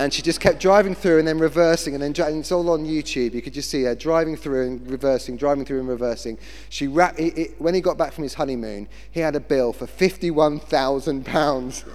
And 0.00 0.14
she 0.14 0.22
just 0.22 0.40
kept 0.40 0.60
driving 0.60 0.94
through 0.94 1.18
and 1.18 1.28
then 1.28 1.38
reversing, 1.38 1.92
and 1.92 2.02
then 2.02 2.14
and 2.26 2.40
it's 2.40 2.50
all 2.50 2.70
on 2.70 2.86
YouTube. 2.86 3.34
You 3.34 3.42
could 3.42 3.52
just 3.52 3.68
see 3.68 3.82
her 3.82 3.94
driving 3.94 4.34
through 4.34 4.66
and 4.66 4.90
reversing, 4.90 5.36
driving 5.36 5.66
through 5.66 5.80
and 5.80 5.88
reversing. 5.90 6.38
She 6.70 6.88
ra- 6.88 7.12
it, 7.18 7.36
it, 7.36 7.60
when 7.60 7.74
he 7.74 7.82
got 7.82 7.98
back 7.98 8.14
from 8.14 8.22
his 8.22 8.32
honeymoon, 8.32 8.88
he 9.10 9.20
had 9.20 9.36
a 9.36 9.40
bill 9.40 9.74
for 9.74 9.86
fifty-one 9.86 10.58
thousand 10.58 11.26
pounds. 11.26 11.84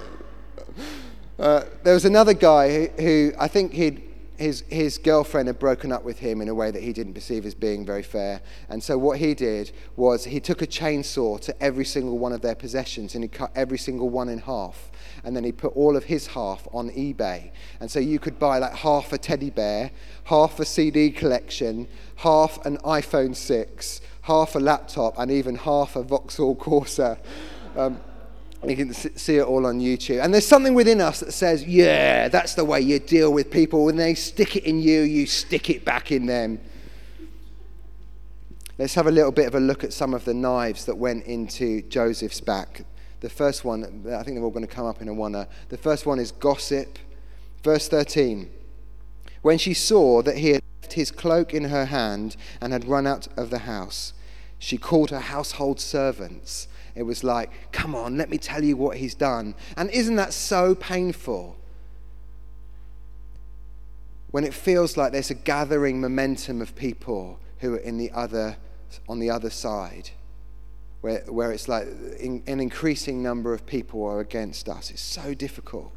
Uh, 1.37 1.65
there 1.83 1.93
was 1.93 2.05
another 2.05 2.33
guy 2.33 2.69
who, 2.69 3.03
who 3.03 3.31
I 3.37 3.49
think 3.49 3.73
he'd 3.73 4.01
his, 4.37 4.63
his 4.69 4.97
girlfriend 4.97 5.47
had 5.47 5.59
broken 5.59 5.91
up 5.91 6.03
with 6.03 6.19
him 6.19 6.41
in 6.41 6.49
a 6.49 6.53
way 6.53 6.71
that 6.71 6.81
he 6.81 6.93
didn't 6.93 7.13
perceive 7.13 7.45
as 7.45 7.53
being 7.53 7.85
very 7.85 8.03
fair. 8.03 8.41
And 8.69 8.83
so 8.83 8.97
what 8.97 9.19
he 9.19 9.33
did 9.33 9.71
was 9.95 10.25
he 10.25 10.39
took 10.39 10.61
a 10.61 10.67
chainsaw 10.67 11.39
to 11.41 11.63
every 11.63 11.85
single 11.85 12.17
one 12.17 12.33
of 12.33 12.41
their 12.41 12.55
possessions 12.55 13.15
and 13.15 13.23
he 13.23 13.27
cut 13.27 13.51
every 13.55 13.77
single 13.77 14.09
one 14.09 14.29
in 14.29 14.39
half. 14.39 14.91
And 15.25 15.35
then 15.35 15.43
he 15.43 15.51
put 15.51 15.75
all 15.75 15.97
of 15.97 16.05
his 16.05 16.27
half 16.27 16.67
on 16.71 16.91
eBay. 16.91 17.51
And 17.79 17.89
so 17.89 17.99
you 17.99 18.19
could 18.19 18.39
buy 18.39 18.59
like 18.59 18.73
half 18.73 19.11
a 19.11 19.17
teddy 19.17 19.49
bear, 19.49 19.91
half 20.25 20.59
a 20.59 20.65
CD 20.65 21.09
collection, 21.09 21.87
half 22.17 22.63
an 22.65 22.77
iPhone 22.77 23.35
6, 23.35 24.01
half 24.21 24.55
a 24.55 24.59
laptop, 24.59 25.17
and 25.17 25.31
even 25.31 25.55
half 25.55 25.95
a 25.95 26.03
Vauxhall 26.03 26.55
Corsa. 26.55 27.17
Um, 27.75 27.99
you 28.67 28.75
can 28.75 28.93
see 28.93 29.37
it 29.37 29.43
all 29.43 29.65
on 29.65 29.79
YouTube. 29.79 30.23
And 30.23 30.33
there's 30.33 30.47
something 30.47 30.73
within 30.73 31.01
us 31.01 31.19
that 31.19 31.31
says, 31.31 31.63
yeah, 31.65 32.27
that's 32.29 32.55
the 32.55 32.65
way 32.65 32.81
you 32.81 32.99
deal 32.99 33.31
with 33.31 33.51
people. 33.51 33.85
When 33.85 33.95
they 33.95 34.13
stick 34.13 34.55
it 34.55 34.63
in 34.63 34.79
you, 34.79 35.01
you 35.01 35.25
stick 35.25 35.69
it 35.69 35.85
back 35.85 36.11
in 36.11 36.25
them. 36.25 36.59
Let's 38.77 38.95
have 38.95 39.07
a 39.07 39.11
little 39.11 39.31
bit 39.31 39.47
of 39.47 39.55
a 39.55 39.59
look 39.59 39.83
at 39.83 39.93
some 39.93 40.13
of 40.13 40.25
the 40.25 40.33
knives 40.33 40.85
that 40.85 40.97
went 40.97 41.25
into 41.25 41.81
Joseph's 41.83 42.41
back. 42.41 42.85
The 43.21 43.29
first 43.29 43.65
one, 43.65 43.83
I 43.83 44.23
think 44.23 44.35
they're 44.35 44.43
all 44.43 44.51
going 44.51 44.67
to 44.67 44.73
come 44.73 44.85
up 44.85 45.01
in 45.01 45.07
a 45.07 45.13
one. 45.13 45.31
The 45.69 45.77
first 45.77 46.05
one 46.05 46.19
is 46.19 46.31
gossip. 46.31 46.99
Verse 47.63 47.87
13. 47.87 48.49
When 49.41 49.57
she 49.57 49.73
saw 49.73 50.21
that 50.21 50.37
he 50.37 50.49
had 50.49 50.61
left 50.81 50.93
his 50.93 51.11
cloak 51.11 51.53
in 51.53 51.65
her 51.65 51.85
hand 51.85 52.35
and 52.61 52.73
had 52.73 52.85
run 52.85 53.07
out 53.07 53.27
of 53.37 53.49
the 53.49 53.59
house, 53.59 54.13
she 54.59 54.77
called 54.77 55.11
her 55.11 55.19
household 55.19 55.79
servants 55.79 56.67
it 56.95 57.03
was 57.03 57.23
like, 57.23 57.71
come 57.73 57.93
on, 57.93 58.17
let 58.17 58.29
me 58.29 58.37
tell 58.37 58.63
you 58.63 58.77
what 58.77 58.97
he's 58.97 59.15
done. 59.15 59.53
And 59.75 59.89
isn't 59.91 60.15
that 60.15 60.33
so 60.33 60.73
painful? 60.73 61.57
When 64.31 64.45
it 64.45 64.53
feels 64.53 64.95
like 64.95 65.11
there's 65.11 65.29
a 65.29 65.35
gathering 65.35 65.99
momentum 65.99 66.61
of 66.61 66.75
people 66.75 67.39
who 67.59 67.73
are 67.75 67.79
in 67.79 67.97
the 67.97 68.11
other, 68.11 68.57
on 69.09 69.19
the 69.19 69.29
other 69.29 69.49
side, 69.49 70.11
where, 71.05 71.19
where 71.27 71.51
it's 71.51 71.67
like 71.67 71.85
in, 72.19 72.41
an 72.47 72.59
increasing 72.59 73.21
number 73.21 73.53
of 73.53 73.63
people 73.67 74.03
are 74.03 74.21
against 74.21 74.67
us. 74.67 74.89
It's 74.89 75.03
so 75.03 75.35
difficult. 75.35 75.91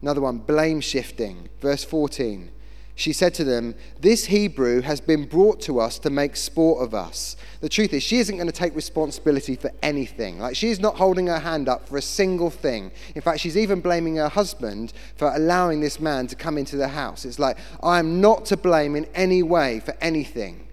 Another 0.00 0.20
one, 0.20 0.38
blame 0.38 0.80
shifting. 0.80 1.48
Verse 1.60 1.82
14. 1.82 2.48
She 2.94 3.12
said 3.12 3.34
to 3.34 3.42
them, 3.42 3.74
This 3.98 4.26
Hebrew 4.26 4.82
has 4.82 5.00
been 5.00 5.24
brought 5.24 5.60
to 5.62 5.80
us 5.80 5.98
to 5.98 6.10
make 6.10 6.36
sport 6.36 6.84
of 6.84 6.94
us. 6.94 7.34
The 7.62 7.68
truth 7.68 7.92
is, 7.92 8.04
she 8.04 8.18
isn't 8.18 8.36
going 8.36 8.46
to 8.46 8.52
take 8.52 8.76
responsibility 8.76 9.56
for 9.56 9.72
anything. 9.82 10.38
Like, 10.38 10.54
she's 10.54 10.78
not 10.78 10.94
holding 10.94 11.26
her 11.26 11.40
hand 11.40 11.68
up 11.68 11.88
for 11.88 11.96
a 11.96 12.02
single 12.02 12.50
thing. 12.50 12.92
In 13.16 13.22
fact, 13.22 13.40
she's 13.40 13.56
even 13.56 13.80
blaming 13.80 14.16
her 14.16 14.28
husband 14.28 14.92
for 15.16 15.34
allowing 15.34 15.80
this 15.80 15.98
man 15.98 16.28
to 16.28 16.36
come 16.36 16.58
into 16.58 16.76
the 16.76 16.88
house. 16.88 17.24
It's 17.24 17.40
like, 17.40 17.58
I 17.82 17.98
am 17.98 18.20
not 18.20 18.44
to 18.46 18.56
blame 18.56 18.94
in 18.94 19.06
any 19.16 19.42
way 19.42 19.80
for 19.80 19.96
anything. 20.00 20.68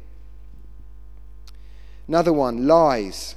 Another 2.07 2.33
one, 2.33 2.67
lies. 2.67 3.35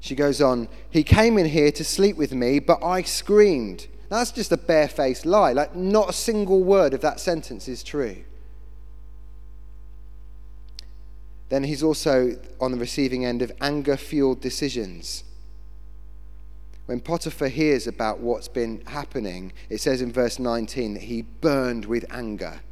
She 0.00 0.14
goes 0.14 0.40
on, 0.40 0.68
He 0.90 1.02
came 1.02 1.38
in 1.38 1.46
here 1.46 1.70
to 1.72 1.84
sleep 1.84 2.16
with 2.16 2.32
me, 2.32 2.58
but 2.58 2.82
I 2.82 3.02
screamed. 3.02 3.86
That's 4.08 4.32
just 4.32 4.50
a 4.50 4.56
barefaced 4.56 5.24
lie. 5.24 5.52
Like, 5.52 5.76
not 5.76 6.10
a 6.10 6.12
single 6.12 6.64
word 6.64 6.94
of 6.94 7.00
that 7.02 7.20
sentence 7.20 7.68
is 7.68 7.84
true. 7.84 8.24
Then 11.50 11.64
he's 11.64 11.82
also 11.82 12.36
on 12.60 12.72
the 12.72 12.78
receiving 12.78 13.24
end 13.24 13.42
of 13.42 13.52
anger 13.60 13.96
fueled 13.96 14.40
decisions. 14.40 15.24
when 16.86 17.00
Potiphar 17.00 17.48
hears 17.48 17.86
about 17.86 18.18
what's 18.18 18.48
been 18.48 18.82
happening, 18.86 19.52
it 19.68 19.80
says 19.80 20.02
in 20.02 20.10
verse 20.10 20.40
19 20.40 20.94
that 20.94 21.04
he 21.04 21.22
burned 21.22 21.84
with 21.84 22.04
anger. 22.10 22.62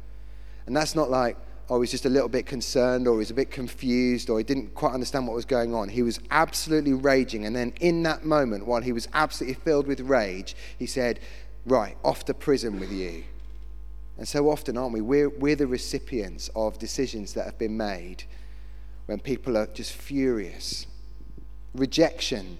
And 0.65 0.75
that's 0.75 0.93
not 0.93 1.09
like, 1.09 1.37
oh, 1.69 1.79
was 1.79 1.91
just 1.91 2.05
a 2.05 2.09
little 2.09 2.29
bit 2.29 2.45
concerned 2.45 3.07
or 3.07 3.17
was 3.17 3.29
a 3.29 3.33
bit 3.33 3.51
confused 3.51 4.29
or 4.29 4.39
he 4.39 4.43
didn't 4.43 4.73
quite 4.73 4.93
understand 4.93 5.27
what 5.27 5.35
was 5.35 5.45
going 5.45 5.73
on. 5.73 5.89
He 5.89 6.01
was 6.01 6.19
absolutely 6.31 6.93
raging. 6.93 7.45
And 7.45 7.55
then 7.55 7.73
in 7.79 8.03
that 8.03 8.25
moment, 8.25 8.65
while 8.65 8.81
he 8.81 8.91
was 8.91 9.07
absolutely 9.13 9.61
filled 9.63 9.85
with 9.85 9.99
rage, 10.01 10.55
he 10.77 10.85
said, 10.85 11.19
Right, 11.65 11.97
off 12.03 12.25
to 12.25 12.33
prison 12.33 12.79
with 12.79 12.91
you. 12.91 13.23
And 14.17 14.27
so 14.27 14.49
often, 14.49 14.77
aren't 14.77 14.93
we? 14.93 15.01
We're, 15.01 15.29
we're 15.29 15.55
the 15.55 15.67
recipients 15.67 16.49
of 16.55 16.79
decisions 16.79 17.33
that 17.33 17.45
have 17.45 17.57
been 17.57 17.77
made 17.77 18.23
when 19.05 19.19
people 19.19 19.57
are 19.57 19.67
just 19.67 19.93
furious. 19.93 20.87
Rejection. 21.73 22.57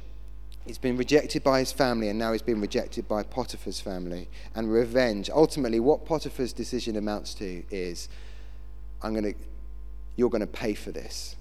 He's 0.65 0.77
been 0.77 0.95
rejected 0.95 1.43
by 1.43 1.59
his 1.59 1.71
family, 1.71 2.09
and 2.09 2.19
now 2.19 2.31
he's 2.31 2.41
been 2.41 2.61
rejected 2.61 3.07
by 3.07 3.23
Potiphar's 3.23 3.81
family. 3.81 4.29
And 4.55 4.71
revenge. 4.71 5.29
Ultimately, 5.29 5.79
what 5.79 6.05
Potiphar's 6.05 6.53
decision 6.53 6.95
amounts 6.95 7.33
to 7.35 7.63
is 7.71 8.07
I'm 9.01 9.13
going 9.13 9.33
to, 9.33 9.39
you're 10.15 10.29
going 10.29 10.41
to 10.41 10.47
pay 10.47 10.73
for 10.73 10.91
this. 10.91 11.35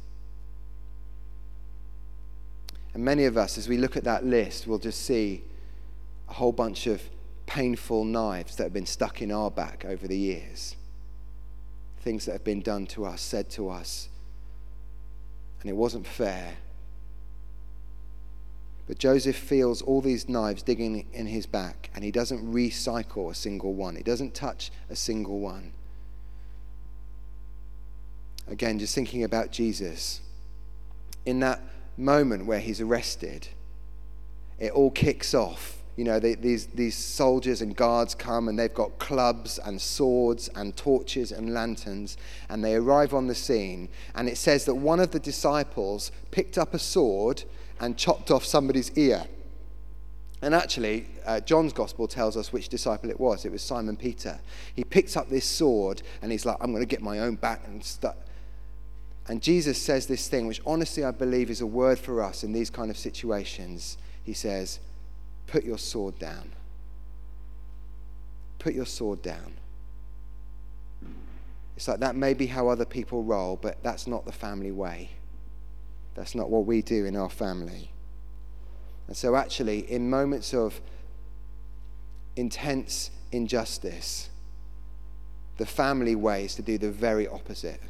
And 2.94 3.04
many 3.04 3.24
of 3.24 3.36
us, 3.36 3.58
as 3.58 3.68
we 3.68 3.76
look 3.76 3.96
at 3.96 4.04
that 4.04 4.24
list, 4.24 4.66
will 4.66 4.78
just 4.78 5.04
see 5.04 5.42
a 6.28 6.34
whole 6.34 6.52
bunch 6.52 6.86
of 6.86 7.02
painful 7.46 8.04
knives 8.04 8.56
that 8.56 8.64
have 8.64 8.72
been 8.72 8.86
stuck 8.86 9.22
in 9.22 9.32
our 9.32 9.50
back 9.50 9.84
over 9.84 10.06
the 10.06 10.16
years. 10.16 10.76
Things 12.00 12.26
that 12.26 12.32
have 12.32 12.44
been 12.44 12.60
done 12.60 12.86
to 12.88 13.04
us, 13.04 13.20
said 13.20 13.50
to 13.50 13.68
us, 13.70 14.08
and 15.60 15.70
it 15.70 15.74
wasn't 15.74 16.06
fair. 16.06 16.56
But 18.86 18.98
Joseph 18.98 19.36
feels 19.36 19.82
all 19.82 20.00
these 20.00 20.28
knives 20.28 20.62
digging 20.62 21.06
in 21.12 21.26
his 21.26 21.46
back, 21.46 21.90
and 21.94 22.02
he 22.02 22.10
doesn't 22.10 22.52
recycle 22.52 23.30
a 23.30 23.34
single 23.34 23.74
one. 23.74 23.96
He 23.96 24.02
doesn't 24.02 24.34
touch 24.34 24.70
a 24.88 24.96
single 24.96 25.40
one. 25.40 25.72
Again, 28.50 28.78
just 28.78 28.94
thinking 28.94 29.24
about 29.24 29.50
Jesus. 29.50 30.20
In 31.26 31.40
that 31.40 31.60
moment 31.96 32.46
where 32.46 32.60
he's 32.60 32.80
arrested, 32.80 33.48
it 34.58 34.72
all 34.72 34.90
kicks 34.90 35.34
off. 35.34 35.76
You 35.96 36.04
know, 36.04 36.20
they, 36.20 36.36
these, 36.36 36.66
these 36.66 36.96
soldiers 36.96 37.60
and 37.60 37.74
guards 37.74 38.14
come 38.14 38.46
and 38.46 38.56
they've 38.56 38.72
got 38.72 38.98
clubs 39.00 39.58
and 39.58 39.80
swords 39.80 40.48
and 40.54 40.76
torches 40.76 41.32
and 41.32 41.52
lanterns, 41.52 42.16
and 42.48 42.64
they 42.64 42.76
arrive 42.76 43.12
on 43.12 43.26
the 43.26 43.34
scene. 43.34 43.88
And 44.14 44.28
it 44.28 44.38
says 44.38 44.64
that 44.66 44.76
one 44.76 45.00
of 45.00 45.10
the 45.10 45.18
disciples 45.18 46.12
picked 46.30 46.56
up 46.56 46.72
a 46.72 46.78
sword 46.78 47.42
and 47.80 47.96
chopped 47.96 48.30
off 48.30 48.44
somebody's 48.44 48.96
ear. 48.96 49.26
And 50.40 50.54
actually, 50.54 51.06
uh, 51.26 51.40
John's 51.40 51.72
gospel 51.72 52.06
tells 52.06 52.36
us 52.36 52.52
which 52.52 52.68
disciple 52.68 53.10
it 53.10 53.18
was. 53.18 53.44
It 53.44 53.50
was 53.50 53.60
Simon 53.60 53.96
Peter. 53.96 54.38
He 54.74 54.84
picks 54.84 55.16
up 55.16 55.28
this 55.28 55.44
sword 55.44 56.02
and 56.22 56.30
he's 56.30 56.46
like, 56.46 56.58
I'm 56.60 56.70
going 56.70 56.82
to 56.82 56.86
get 56.86 57.02
my 57.02 57.18
own 57.18 57.34
back 57.34 57.62
and 57.66 57.84
stuff. 57.84 58.14
And 59.28 59.42
Jesus 59.42 59.80
says 59.80 60.06
this 60.06 60.26
thing, 60.28 60.46
which 60.46 60.62
honestly 60.66 61.04
I 61.04 61.10
believe 61.10 61.50
is 61.50 61.60
a 61.60 61.66
word 61.66 61.98
for 61.98 62.22
us 62.22 62.42
in 62.42 62.52
these 62.52 62.70
kind 62.70 62.90
of 62.90 62.96
situations. 62.96 63.98
He 64.24 64.32
says, 64.32 64.80
Put 65.46 65.64
your 65.64 65.78
sword 65.78 66.18
down. 66.18 66.52
Put 68.58 68.74
your 68.74 68.86
sword 68.86 69.22
down. 69.22 69.54
It's 71.76 71.86
like 71.86 72.00
that 72.00 72.16
may 72.16 72.34
be 72.34 72.46
how 72.46 72.68
other 72.68 72.84
people 72.84 73.22
roll, 73.22 73.56
but 73.56 73.82
that's 73.82 74.06
not 74.06 74.24
the 74.24 74.32
family 74.32 74.72
way. 74.72 75.10
That's 76.14 76.34
not 76.34 76.50
what 76.50 76.66
we 76.66 76.82
do 76.82 77.04
in 77.04 77.14
our 77.14 77.30
family. 77.30 77.92
And 79.06 79.16
so, 79.16 79.36
actually, 79.36 79.90
in 79.90 80.10
moments 80.10 80.52
of 80.52 80.80
intense 82.34 83.10
injustice, 83.30 84.28
the 85.56 85.66
family 85.66 86.16
way 86.16 86.44
is 86.46 86.54
to 86.56 86.62
do 86.62 86.78
the 86.78 86.90
very 86.90 87.28
opposite 87.28 87.80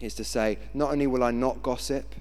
is 0.00 0.14
to 0.14 0.24
say, 0.24 0.58
not 0.74 0.92
only 0.92 1.06
will 1.06 1.22
I 1.22 1.30
not 1.30 1.62
gossip, 1.62 2.14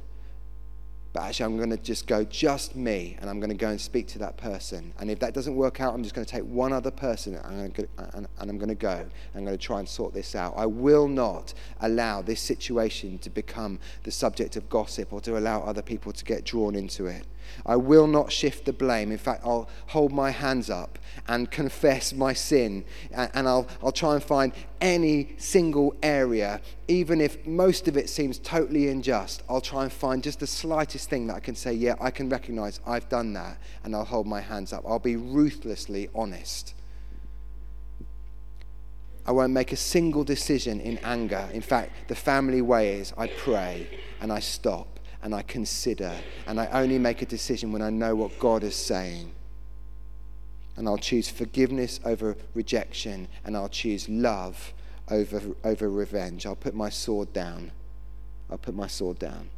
but 1.11 1.23
actually 1.23 1.45
I'm 1.45 1.57
going 1.57 1.71
to 1.71 1.77
just 1.77 2.05
go 2.05 2.23
just 2.23 2.75
me 2.75 3.17
and 3.19 3.29
I'm 3.29 3.39
going 3.39 3.49
to 3.49 3.55
go 3.55 3.69
and 3.69 3.81
speak 3.81 4.07
to 4.09 4.19
that 4.19 4.37
person. 4.37 4.93
And 4.99 5.09
if 5.09 5.19
that 5.19 5.33
doesn't 5.33 5.55
work 5.55 5.81
out, 5.81 5.93
I'm 5.93 6.03
just 6.03 6.13
going 6.13 6.25
to 6.25 6.31
take 6.31 6.43
one 6.43 6.71
other 6.71 6.91
person 6.91 7.35
and 7.35 7.45
I'm 7.45 7.57
going 7.57 7.71
to, 7.71 7.87
and, 8.15 8.27
I'm 8.37 8.57
going 8.57 8.69
to 8.69 8.75
go. 8.75 9.05
I'm 9.33 9.43
going 9.43 9.57
to 9.57 9.63
try 9.63 9.79
and 9.79 9.89
sort 9.89 10.13
this 10.13 10.35
out. 10.35 10.53
I 10.55 10.67
will 10.67 11.07
not 11.07 11.55
allow 11.81 12.21
this 12.21 12.39
situation 12.41 13.17
to 13.19 13.29
become 13.31 13.79
the 14.03 14.11
subject 14.11 14.55
of 14.55 14.69
gossip 14.69 15.11
or 15.11 15.19
to 15.21 15.37
allow 15.37 15.61
other 15.61 15.81
people 15.81 16.11
to 16.11 16.23
get 16.23 16.43
drawn 16.43 16.75
into 16.75 17.07
it. 17.07 17.25
I 17.65 17.75
will 17.77 18.05
not 18.05 18.31
shift 18.31 18.65
the 18.65 18.73
blame. 18.73 19.11
In 19.11 19.17
fact, 19.17 19.41
I'll 19.43 19.67
hold 19.87 20.11
my 20.11 20.29
hands 20.29 20.69
up 20.69 20.99
and 21.27 21.49
confess 21.49 22.13
my 22.13 22.33
sin. 22.33 22.85
And 23.11 23.47
I'll, 23.47 23.67
I'll 23.83 23.91
try 23.91 24.13
and 24.13 24.23
find 24.23 24.53
any 24.81 25.35
single 25.37 25.95
area, 26.01 26.61
even 26.87 27.21
if 27.21 27.45
most 27.45 27.87
of 27.87 27.97
it 27.97 28.09
seems 28.09 28.39
totally 28.39 28.89
unjust. 28.89 29.43
I'll 29.49 29.61
try 29.61 29.83
and 29.83 29.91
find 29.91 30.23
just 30.23 30.39
the 30.39 30.47
slightest 30.47 31.09
thing 31.09 31.27
that 31.27 31.35
I 31.35 31.39
can 31.39 31.55
say, 31.55 31.73
yeah, 31.73 31.95
I 31.99 32.11
can 32.11 32.29
recognize 32.29 32.79
I've 32.85 33.09
done 33.09 33.33
that. 33.33 33.57
And 33.83 33.95
I'll 33.95 34.05
hold 34.05 34.27
my 34.27 34.41
hands 34.41 34.73
up. 34.73 34.83
I'll 34.87 34.99
be 34.99 35.15
ruthlessly 35.15 36.09
honest. 36.15 36.73
I 39.25 39.31
won't 39.31 39.53
make 39.53 39.71
a 39.71 39.77
single 39.77 40.23
decision 40.23 40.81
in 40.81 40.97
anger. 40.99 41.47
In 41.53 41.61
fact, 41.61 42.07
the 42.07 42.15
family 42.15 42.61
way 42.61 42.95
is 42.95 43.13
I 43.17 43.27
pray 43.27 43.87
and 44.21 44.31
I 44.31 44.39
stop 44.39 44.99
and 45.21 45.35
I 45.35 45.41
consider, 45.41 46.13
and 46.47 46.59
I 46.59 46.67
only 46.67 46.97
make 46.97 47.21
a 47.21 47.25
decision 47.25 47.73
when 47.73 47.81
I 47.81 47.89
know 47.89 48.15
what 48.15 48.39
God 48.39 48.63
is 48.63 48.75
saying. 48.75 49.31
And 50.79 50.87
I'll 50.87 50.97
choose 50.97 51.29
forgiveness 51.29 51.99
over 52.05 52.37
rejection, 52.53 53.27
and 53.43 53.57
I'll 53.57 53.67
choose 53.67 54.07
love 54.07 54.73
over, 55.11 55.41
over 55.65 55.89
revenge. 55.89 56.45
I'll 56.45 56.55
put 56.55 56.73
my 56.73 56.89
sword 56.89 57.33
down. 57.33 57.73
I'll 58.49 58.57
put 58.57 58.73
my 58.73 58.87
sword 58.87 59.19
down. 59.19 59.49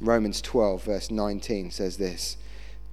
Romans 0.00 0.42
12, 0.42 0.82
verse 0.82 1.10
19 1.12 1.70
says 1.70 1.98
this 1.98 2.36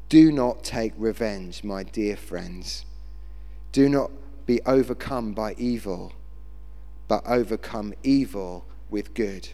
Do 0.08 0.32
not 0.32 0.64
take 0.64 0.94
revenge, 0.96 1.64
my 1.64 1.82
dear 1.82 2.16
friends. 2.16 2.86
Do 3.72 3.90
not 3.90 4.12
be 4.46 4.62
overcome 4.68 5.34
by 5.34 5.56
evil, 5.58 6.14
but 7.08 7.24
overcome 7.26 7.96
evil 8.04 8.66
with 8.92 9.16
good. 9.16 9.50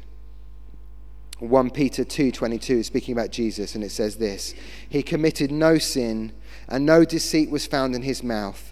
1 1.39 1.69
Peter 1.69 2.03
2:22 2.03 2.79
is 2.79 2.87
speaking 2.87 3.13
about 3.13 3.31
Jesus 3.31 3.73
and 3.73 3.81
it 3.81 3.91
says 3.91 4.17
this 4.17 4.53
he 4.89 5.01
committed 5.01 5.51
no 5.51 5.77
sin 5.77 6.33
and 6.69 6.85
no 6.85 7.03
deceit 7.03 7.49
was 7.49 7.65
found 7.65 7.95
in 7.95 8.03
his 8.03 8.23
mouth 8.23 8.71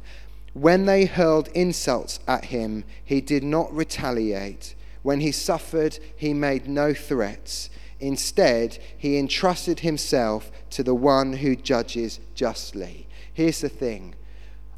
when 0.53 0.85
they 0.85 1.05
hurled 1.05 1.49
insults 1.49 2.19
at 2.27 2.45
him 2.45 2.83
he 3.03 3.19
did 3.19 3.43
not 3.43 3.73
retaliate 3.73 4.75
when 5.03 5.19
he 5.19 5.31
suffered 5.31 5.99
he 6.15 6.33
made 6.33 6.67
no 6.67 6.93
threats 6.93 7.69
instead 7.99 8.77
he 8.97 9.17
entrusted 9.17 9.81
himself 9.81 10.51
to 10.69 10.83
the 10.83 10.95
one 10.95 11.33
who 11.33 11.55
judges 11.55 12.19
justly 12.33 13.07
here's 13.33 13.61
the 13.61 13.69
thing 13.69 14.15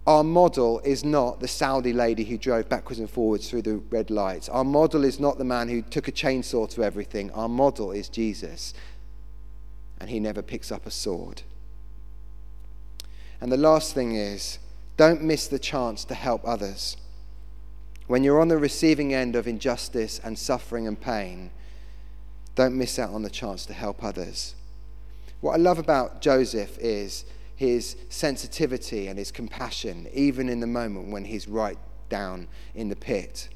our 0.09 0.23
model 0.23 0.79
is 0.83 1.03
not 1.03 1.39
the 1.39 1.47
Saudi 1.47 1.93
lady 1.93 2.23
who 2.23 2.35
drove 2.35 2.67
backwards 2.67 2.99
and 2.99 3.07
forwards 3.07 3.47
through 3.47 3.61
the 3.61 3.75
red 3.91 4.09
lights. 4.09 4.49
Our 4.49 4.63
model 4.63 5.03
is 5.03 5.19
not 5.19 5.37
the 5.37 5.43
man 5.43 5.69
who 5.69 5.83
took 5.83 6.07
a 6.07 6.11
chainsaw 6.11 6.67
to 6.71 6.83
everything. 6.83 7.29
Our 7.29 7.47
model 7.47 7.91
is 7.91 8.09
Jesus. 8.09 8.73
And 9.99 10.09
he 10.09 10.19
never 10.19 10.41
picks 10.41 10.71
up 10.71 10.87
a 10.87 10.89
sword. 10.89 11.43
And 13.41 13.51
the 13.51 13.57
last 13.57 13.93
thing 13.93 14.15
is 14.15 14.59
don't 14.97 15.23
miss 15.23 15.47
the 15.47 15.59
chance 15.59 16.03
to 16.05 16.13
help 16.13 16.41
others. 16.45 16.97
When 18.07 18.23
you're 18.23 18.41
on 18.41 18.47
the 18.47 18.57
receiving 18.57 19.13
end 19.13 19.35
of 19.35 19.47
injustice 19.47 20.19
and 20.23 20.37
suffering 20.37 20.87
and 20.87 20.99
pain, 20.99 21.51
don't 22.55 22.77
miss 22.77 22.99
out 22.99 23.11
on 23.11 23.21
the 23.21 23.29
chance 23.29 23.65
to 23.67 23.73
help 23.73 24.03
others. 24.03 24.55
What 25.41 25.53
I 25.53 25.57
love 25.57 25.79
about 25.79 26.21
Joseph 26.21 26.77
is 26.79 27.23
his 27.55 27.95
sensitivity 28.09 29.07
and 29.07 29.17
his 29.17 29.31
compassion, 29.31 30.07
even 30.13 30.49
in 30.49 30.59
the 30.59 30.67
moment 30.67 31.11
when 31.11 31.25
he's 31.25 31.47
right 31.47 31.77
down 32.09 32.47
in 32.73 32.89
the 32.89 32.95
pit. 32.95 33.47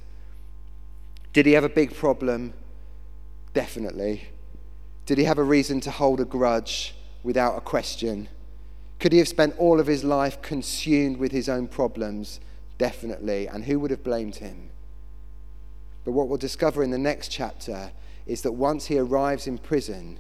Did 1.34 1.46
he 1.46 1.54
have 1.54 1.64
a 1.64 1.70
big 1.70 1.96
problem? 1.96 2.54
Definitely. 3.54 4.28
Did 5.06 5.18
he 5.18 5.24
have 5.26 5.40
a 5.40 5.44
reason 5.44 5.82
to 5.82 5.92
hold 5.92 6.20
a 6.22 6.26
grudge 6.26 6.96
without 7.24 7.58
a 7.58 7.62
question? 7.62 8.30
Could 9.04 9.12
he 9.12 9.18
have 9.18 9.28
spent 9.28 9.60
all 9.60 9.82
of 9.82 9.88
his 9.88 10.06
life 10.06 10.42
consumed 10.42 11.18
with 11.18 11.34
his 11.34 11.50
own 11.50 11.68
problems? 11.68 12.40
Definitely. 12.78 13.50
And 13.50 13.66
who 13.66 13.78
would 13.82 13.92
have 13.92 14.02
blamed 14.02 14.38
him? 14.38 14.70
But 16.06 16.14
what 16.14 16.30
we'll 16.30 16.38
discover 16.38 16.82
in 16.82 16.92
the 16.92 16.98
next 16.98 17.28
chapter 17.28 17.92
is 18.26 18.44
that 18.44 18.54
once 18.54 18.86
he 18.86 18.98
arrives 18.98 19.46
in 19.46 19.58
prison, 19.58 20.20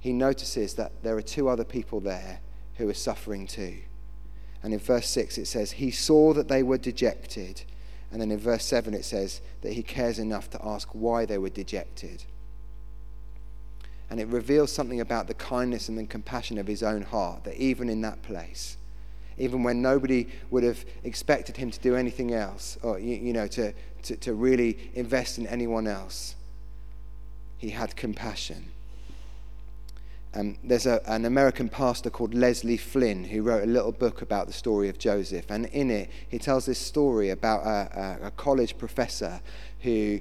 he 0.00 0.14
notices 0.14 0.76
that 0.76 1.02
there 1.02 1.14
are 1.18 1.20
two 1.20 1.50
other 1.50 1.62
people 1.62 2.00
there 2.00 2.40
who 2.76 2.88
are 2.88 2.94
suffering 2.94 3.46
too. 3.46 3.80
And 4.62 4.72
in 4.72 4.80
verse 4.80 5.06
6 5.10 5.36
it 5.36 5.46
says, 5.46 5.72
He 5.72 5.90
saw 5.90 6.32
that 6.32 6.48
they 6.48 6.62
were 6.62 6.78
dejected. 6.78 7.64
And 8.10 8.22
then 8.22 8.30
in 8.30 8.38
verse 8.38 8.64
7 8.64 8.94
it 8.94 9.04
says 9.04 9.42
that 9.60 9.74
he 9.74 9.82
cares 9.82 10.18
enough 10.18 10.48
to 10.52 10.64
ask 10.64 10.88
why 10.94 11.26
they 11.26 11.36
were 11.36 11.50
dejected. 11.50 12.24
And 14.10 14.20
it 14.20 14.28
reveals 14.28 14.72
something 14.72 15.00
about 15.00 15.26
the 15.26 15.34
kindness 15.34 15.88
and 15.88 15.98
the 15.98 16.06
compassion 16.06 16.58
of 16.58 16.66
his 16.66 16.82
own 16.82 17.02
heart 17.02 17.44
that 17.44 17.56
even 17.56 17.90
in 17.90 18.00
that 18.02 18.22
place, 18.22 18.76
even 19.36 19.62
when 19.62 19.82
nobody 19.82 20.26
would 20.50 20.64
have 20.64 20.84
expected 21.04 21.56
him 21.56 21.70
to 21.70 21.78
do 21.80 21.94
anything 21.94 22.32
else 22.32 22.78
or, 22.82 22.98
you, 22.98 23.16
you 23.16 23.32
know, 23.32 23.46
to, 23.46 23.72
to, 24.02 24.16
to 24.16 24.34
really 24.34 24.90
invest 24.94 25.38
in 25.38 25.46
anyone 25.46 25.86
else, 25.86 26.34
he 27.58 27.70
had 27.70 27.96
compassion. 27.96 28.70
Um, 30.34 30.56
there's 30.62 30.86
a, 30.86 31.00
an 31.10 31.24
American 31.24 31.68
pastor 31.68 32.10
called 32.10 32.34
Leslie 32.34 32.76
Flynn 32.76 33.24
who 33.24 33.42
wrote 33.42 33.62
a 33.62 33.66
little 33.66 33.92
book 33.92 34.22
about 34.22 34.46
the 34.46 34.52
story 34.52 34.88
of 34.88 34.98
Joseph. 34.98 35.50
And 35.50 35.66
in 35.66 35.90
it, 35.90 36.10
he 36.28 36.38
tells 36.38 36.66
this 36.66 36.78
story 36.78 37.30
about 37.30 37.64
a, 37.64 38.18
a, 38.22 38.26
a 38.26 38.30
college 38.32 38.78
professor 38.78 39.40
who 39.80 40.20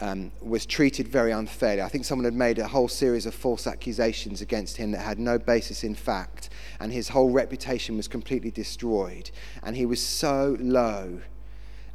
um, 0.00 0.32
was 0.40 0.66
treated 0.66 1.06
very 1.06 1.30
unfairly. 1.30 1.82
I 1.82 1.88
think 1.88 2.04
someone 2.04 2.24
had 2.24 2.34
made 2.34 2.58
a 2.58 2.66
whole 2.66 2.88
series 2.88 3.26
of 3.26 3.34
false 3.34 3.66
accusations 3.66 4.40
against 4.40 4.76
him 4.76 4.92
that 4.92 5.00
had 5.00 5.18
no 5.18 5.38
basis 5.38 5.84
in 5.84 5.94
fact, 5.94 6.48
and 6.80 6.92
his 6.92 7.08
whole 7.08 7.30
reputation 7.30 7.96
was 7.96 8.08
completely 8.08 8.50
destroyed. 8.50 9.30
And 9.62 9.76
he 9.76 9.86
was 9.86 10.04
so 10.04 10.56
low. 10.58 11.20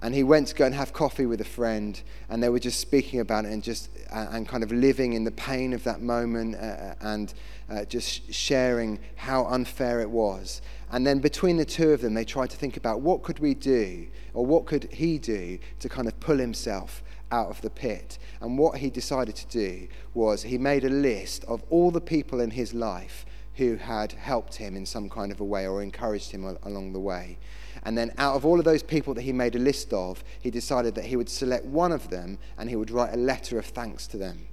And 0.01 0.13
he 0.13 0.23
went 0.23 0.49
to 0.49 0.55
go 0.55 0.65
and 0.65 0.75
have 0.75 0.93
coffee 0.93 1.25
with 1.25 1.41
a 1.41 1.45
friend, 1.45 1.99
and 2.29 2.43
they 2.43 2.49
were 2.49 2.59
just 2.59 2.79
speaking 2.79 3.21
about 3.21 3.45
it 3.45 3.51
and 3.51 3.63
just 3.63 3.89
uh, 4.11 4.27
and 4.31 4.47
kind 4.47 4.63
of 4.63 4.71
living 4.71 5.13
in 5.13 5.23
the 5.23 5.31
pain 5.31 5.73
of 5.73 5.83
that 5.85 6.01
moment 6.01 6.55
uh, 6.55 6.59
uh 6.59 6.95
and 7.01 7.33
uh, 7.71 7.85
just 7.85 8.31
sharing 8.31 8.99
how 9.15 9.45
unfair 9.45 10.01
it 10.01 10.09
was. 10.09 10.61
And 10.91 11.07
then 11.07 11.19
between 11.19 11.57
the 11.57 11.65
two 11.65 11.89
of 11.91 12.01
them, 12.01 12.13
they 12.13 12.25
tried 12.25 12.51
to 12.51 12.57
think 12.57 12.77
about 12.77 13.01
what 13.01 13.23
could 13.23 13.39
we 13.39 13.55
do, 13.55 14.05
or 14.35 14.45
what 14.45 14.65
could 14.65 14.91
he 14.91 15.17
do 15.17 15.57
to 15.79 15.89
kind 15.89 16.07
of 16.07 16.19
pull 16.19 16.37
himself 16.37 17.01
out 17.31 17.49
of 17.49 17.61
the 17.61 17.69
pit. 17.69 18.17
And 18.41 18.57
what 18.57 18.77
he 18.77 18.89
decided 18.89 19.35
to 19.35 19.47
do 19.47 19.87
was 20.13 20.43
he 20.43 20.57
made 20.57 20.83
a 20.83 20.89
list 20.89 21.43
of 21.45 21.63
all 21.69 21.91
the 21.91 22.01
people 22.01 22.39
in 22.39 22.51
his 22.51 22.73
life 22.73 23.25
who 23.55 23.75
had 23.75 24.11
helped 24.11 24.55
him 24.55 24.75
in 24.75 24.85
some 24.85 25.09
kind 25.09 25.31
of 25.31 25.39
a 25.39 25.45
way 25.45 25.65
or 25.67 25.81
encouraged 25.81 26.31
him 26.31 26.43
along 26.63 26.93
the 26.93 26.99
way. 26.99 27.37
And 27.83 27.97
then, 27.97 28.11
out 28.17 28.35
of 28.35 28.45
all 28.45 28.59
of 28.59 28.65
those 28.65 28.83
people 28.83 29.13
that 29.13 29.21
he 29.21 29.31
made 29.31 29.55
a 29.55 29.59
list 29.59 29.93
of, 29.93 30.23
he 30.41 30.49
decided 30.49 30.95
that 30.95 31.05
he 31.05 31.15
would 31.15 31.29
select 31.29 31.65
one 31.65 31.91
of 31.91 32.09
them 32.09 32.37
and 32.57 32.69
he 32.69 32.75
would 32.75 32.91
write 32.91 33.13
a 33.13 33.17
letter 33.17 33.59
of 33.59 33.65
thanks 33.65 34.07
to 34.07 34.17
them. 34.17 34.47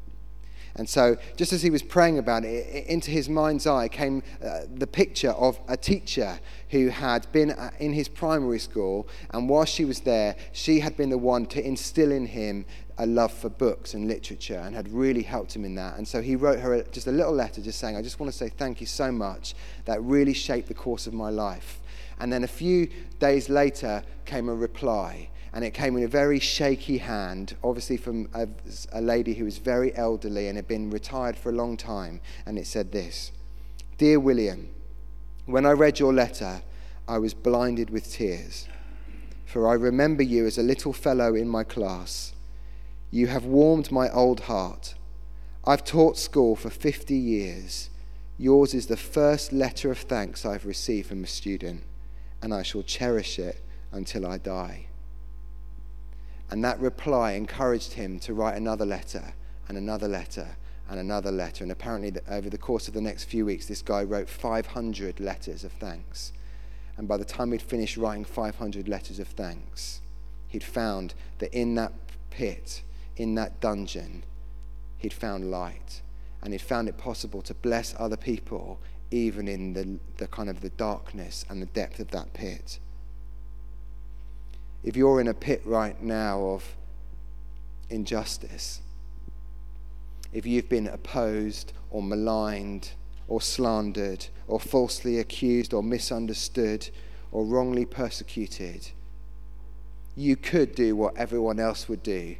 And 0.74 0.88
so, 0.88 1.16
just 1.36 1.52
as 1.52 1.62
he 1.62 1.70
was 1.70 1.82
praying 1.82 2.18
about 2.18 2.44
it, 2.44 2.86
into 2.86 3.10
his 3.10 3.28
mind's 3.28 3.66
eye 3.66 3.88
came 3.88 4.22
uh, 4.42 4.60
the 4.74 4.86
picture 4.86 5.32
of 5.32 5.60
a 5.68 5.76
teacher 5.76 6.40
who 6.70 6.88
had 6.88 7.30
been 7.32 7.50
uh, 7.50 7.70
in 7.78 7.92
his 7.92 8.08
primary 8.08 8.58
school, 8.58 9.06
and 9.30 9.48
while 9.48 9.66
she 9.66 9.84
was 9.84 10.00
there, 10.00 10.34
she 10.52 10.80
had 10.80 10.96
been 10.96 11.10
the 11.10 11.18
one 11.18 11.44
to 11.46 11.64
instill 11.64 12.10
in 12.10 12.26
him 12.26 12.64
a 12.98 13.06
love 13.06 13.32
for 13.32 13.48
books 13.48 13.94
and 13.94 14.06
literature 14.06 14.58
and 14.58 14.74
had 14.74 14.88
really 14.88 15.22
helped 15.22 15.56
him 15.56 15.64
in 15.64 15.74
that. 15.74 15.96
And 15.96 16.06
so 16.06 16.20
he 16.20 16.36
wrote 16.36 16.60
her 16.60 16.82
just 16.84 17.06
a 17.06 17.12
little 17.12 17.32
letter 17.32 17.60
just 17.60 17.78
saying, 17.78 17.96
I 17.96 18.02
just 18.02 18.20
want 18.20 18.30
to 18.30 18.36
say 18.36 18.48
thank 18.48 18.80
you 18.80 18.86
so 18.86 19.10
much. 19.10 19.54
That 19.86 20.02
really 20.02 20.34
shaped 20.34 20.68
the 20.68 20.74
course 20.74 21.06
of 21.06 21.14
my 21.14 21.30
life. 21.30 21.80
And 22.20 22.32
then 22.32 22.44
a 22.44 22.48
few 22.48 22.88
days 23.18 23.48
later 23.48 24.04
came 24.24 24.48
a 24.48 24.54
reply 24.54 25.30
and 25.52 25.64
it 25.64 25.72
came 25.72 25.96
in 25.96 26.02
a 26.02 26.08
very 26.08 26.38
shaky 26.38 26.98
hand, 26.98 27.56
obviously 27.62 27.98
from 27.98 28.28
a, 28.32 28.48
a, 28.92 29.02
lady 29.02 29.34
who 29.34 29.44
was 29.44 29.58
very 29.58 29.94
elderly 29.96 30.48
and 30.48 30.56
had 30.56 30.66
been 30.66 30.88
retired 30.88 31.36
for 31.36 31.50
a 31.50 31.54
long 31.54 31.76
time. 31.76 32.20
And 32.46 32.58
it 32.58 32.66
said 32.66 32.90
this 32.90 33.32
Dear 33.98 34.18
William, 34.18 34.70
when 35.44 35.66
I 35.66 35.72
read 35.72 35.98
your 35.98 36.12
letter, 36.12 36.62
I 37.06 37.18
was 37.18 37.34
blinded 37.34 37.90
with 37.90 38.10
tears. 38.10 38.66
For 39.44 39.68
I 39.68 39.74
remember 39.74 40.22
you 40.22 40.46
as 40.46 40.56
a 40.56 40.62
little 40.62 40.94
fellow 40.94 41.34
in 41.34 41.48
my 41.48 41.64
class. 41.64 42.32
You 43.10 43.26
have 43.26 43.44
warmed 43.44 43.92
my 43.92 44.08
old 44.08 44.40
heart. 44.40 44.94
I've 45.64 45.84
taught 45.84 46.16
school 46.16 46.56
for 46.56 46.70
50 46.70 47.14
years. 47.14 47.90
Yours 48.38 48.72
is 48.72 48.86
the 48.86 48.96
first 48.96 49.52
letter 49.52 49.90
of 49.90 49.98
thanks 49.98 50.46
I've 50.46 50.64
received 50.64 51.08
from 51.08 51.22
a 51.22 51.26
student, 51.26 51.82
and 52.40 52.54
I 52.54 52.62
shall 52.62 52.82
cherish 52.82 53.38
it 53.38 53.62
until 53.92 54.26
I 54.26 54.38
die. 54.38 54.86
And 56.52 56.62
that 56.64 56.78
reply 56.80 57.32
encouraged 57.32 57.94
him 57.94 58.18
to 58.20 58.34
write 58.34 58.58
another 58.58 58.84
letter 58.84 59.32
and 59.68 59.78
another 59.78 60.06
letter 60.06 60.58
and 60.86 61.00
another 61.00 61.32
letter. 61.32 61.64
And 61.64 61.72
apparently, 61.72 62.12
over 62.28 62.50
the 62.50 62.58
course 62.58 62.88
of 62.88 62.92
the 62.92 63.00
next 63.00 63.24
few 63.24 63.46
weeks, 63.46 63.64
this 63.64 63.80
guy 63.80 64.04
wrote 64.04 64.28
500 64.28 65.18
letters 65.18 65.64
of 65.64 65.72
thanks. 65.72 66.34
And 66.98 67.08
by 67.08 67.16
the 67.16 67.24
time 67.24 67.52
he'd 67.52 67.62
finished 67.62 67.96
writing 67.96 68.26
500 68.26 68.86
letters 68.86 69.18
of 69.18 69.28
thanks, 69.28 70.02
he'd 70.46 70.62
found 70.62 71.14
that 71.38 71.54
in 71.54 71.74
that 71.76 71.94
pit, 72.28 72.82
in 73.16 73.34
that 73.36 73.58
dungeon, 73.62 74.22
he'd 74.98 75.14
found 75.14 75.50
light. 75.50 76.02
And 76.42 76.52
he'd 76.52 76.60
found 76.60 76.86
it 76.86 76.98
possible 76.98 77.40
to 77.40 77.54
bless 77.54 77.94
other 77.98 78.18
people 78.18 78.78
even 79.10 79.48
in 79.48 79.72
the, 79.72 79.98
the 80.18 80.26
kind 80.26 80.50
of 80.50 80.60
the 80.60 80.68
darkness 80.68 81.46
and 81.48 81.62
the 81.62 81.66
depth 81.66 81.98
of 81.98 82.10
that 82.10 82.34
pit 82.34 82.78
if 84.84 84.96
you're 84.96 85.20
in 85.20 85.28
a 85.28 85.34
pit 85.34 85.62
right 85.64 86.00
now 86.02 86.40
of 86.44 86.76
injustice, 87.88 88.80
if 90.32 90.46
you've 90.46 90.68
been 90.68 90.88
opposed 90.88 91.72
or 91.90 92.02
maligned 92.02 92.92
or 93.28 93.40
slandered 93.40 94.26
or 94.48 94.58
falsely 94.58 95.18
accused 95.18 95.72
or 95.72 95.82
misunderstood 95.82 96.88
or 97.30 97.44
wrongly 97.44 97.84
persecuted, 97.84 98.90
you 100.16 100.36
could 100.36 100.74
do 100.74 100.96
what 100.96 101.16
everyone 101.16 101.60
else 101.60 101.88
would 101.88 102.02
do, 102.02 102.36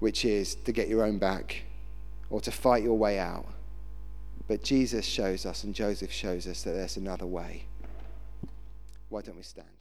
which 0.00 0.24
is 0.24 0.54
to 0.54 0.72
get 0.72 0.88
your 0.88 1.04
own 1.04 1.18
back 1.18 1.62
or 2.30 2.40
to 2.40 2.50
fight 2.50 2.82
your 2.82 2.98
way 2.98 3.18
out. 3.18 3.46
But 4.46 4.62
Jesus 4.62 5.04
shows 5.04 5.44
us 5.46 5.64
and 5.64 5.74
Joseph 5.74 6.12
shows 6.12 6.46
us 6.46 6.62
that 6.62 6.72
there's 6.72 6.96
another 6.96 7.26
way. 7.26 7.64
Why 9.08 9.22
don't 9.22 9.36
we 9.36 9.42
stand? 9.42 9.77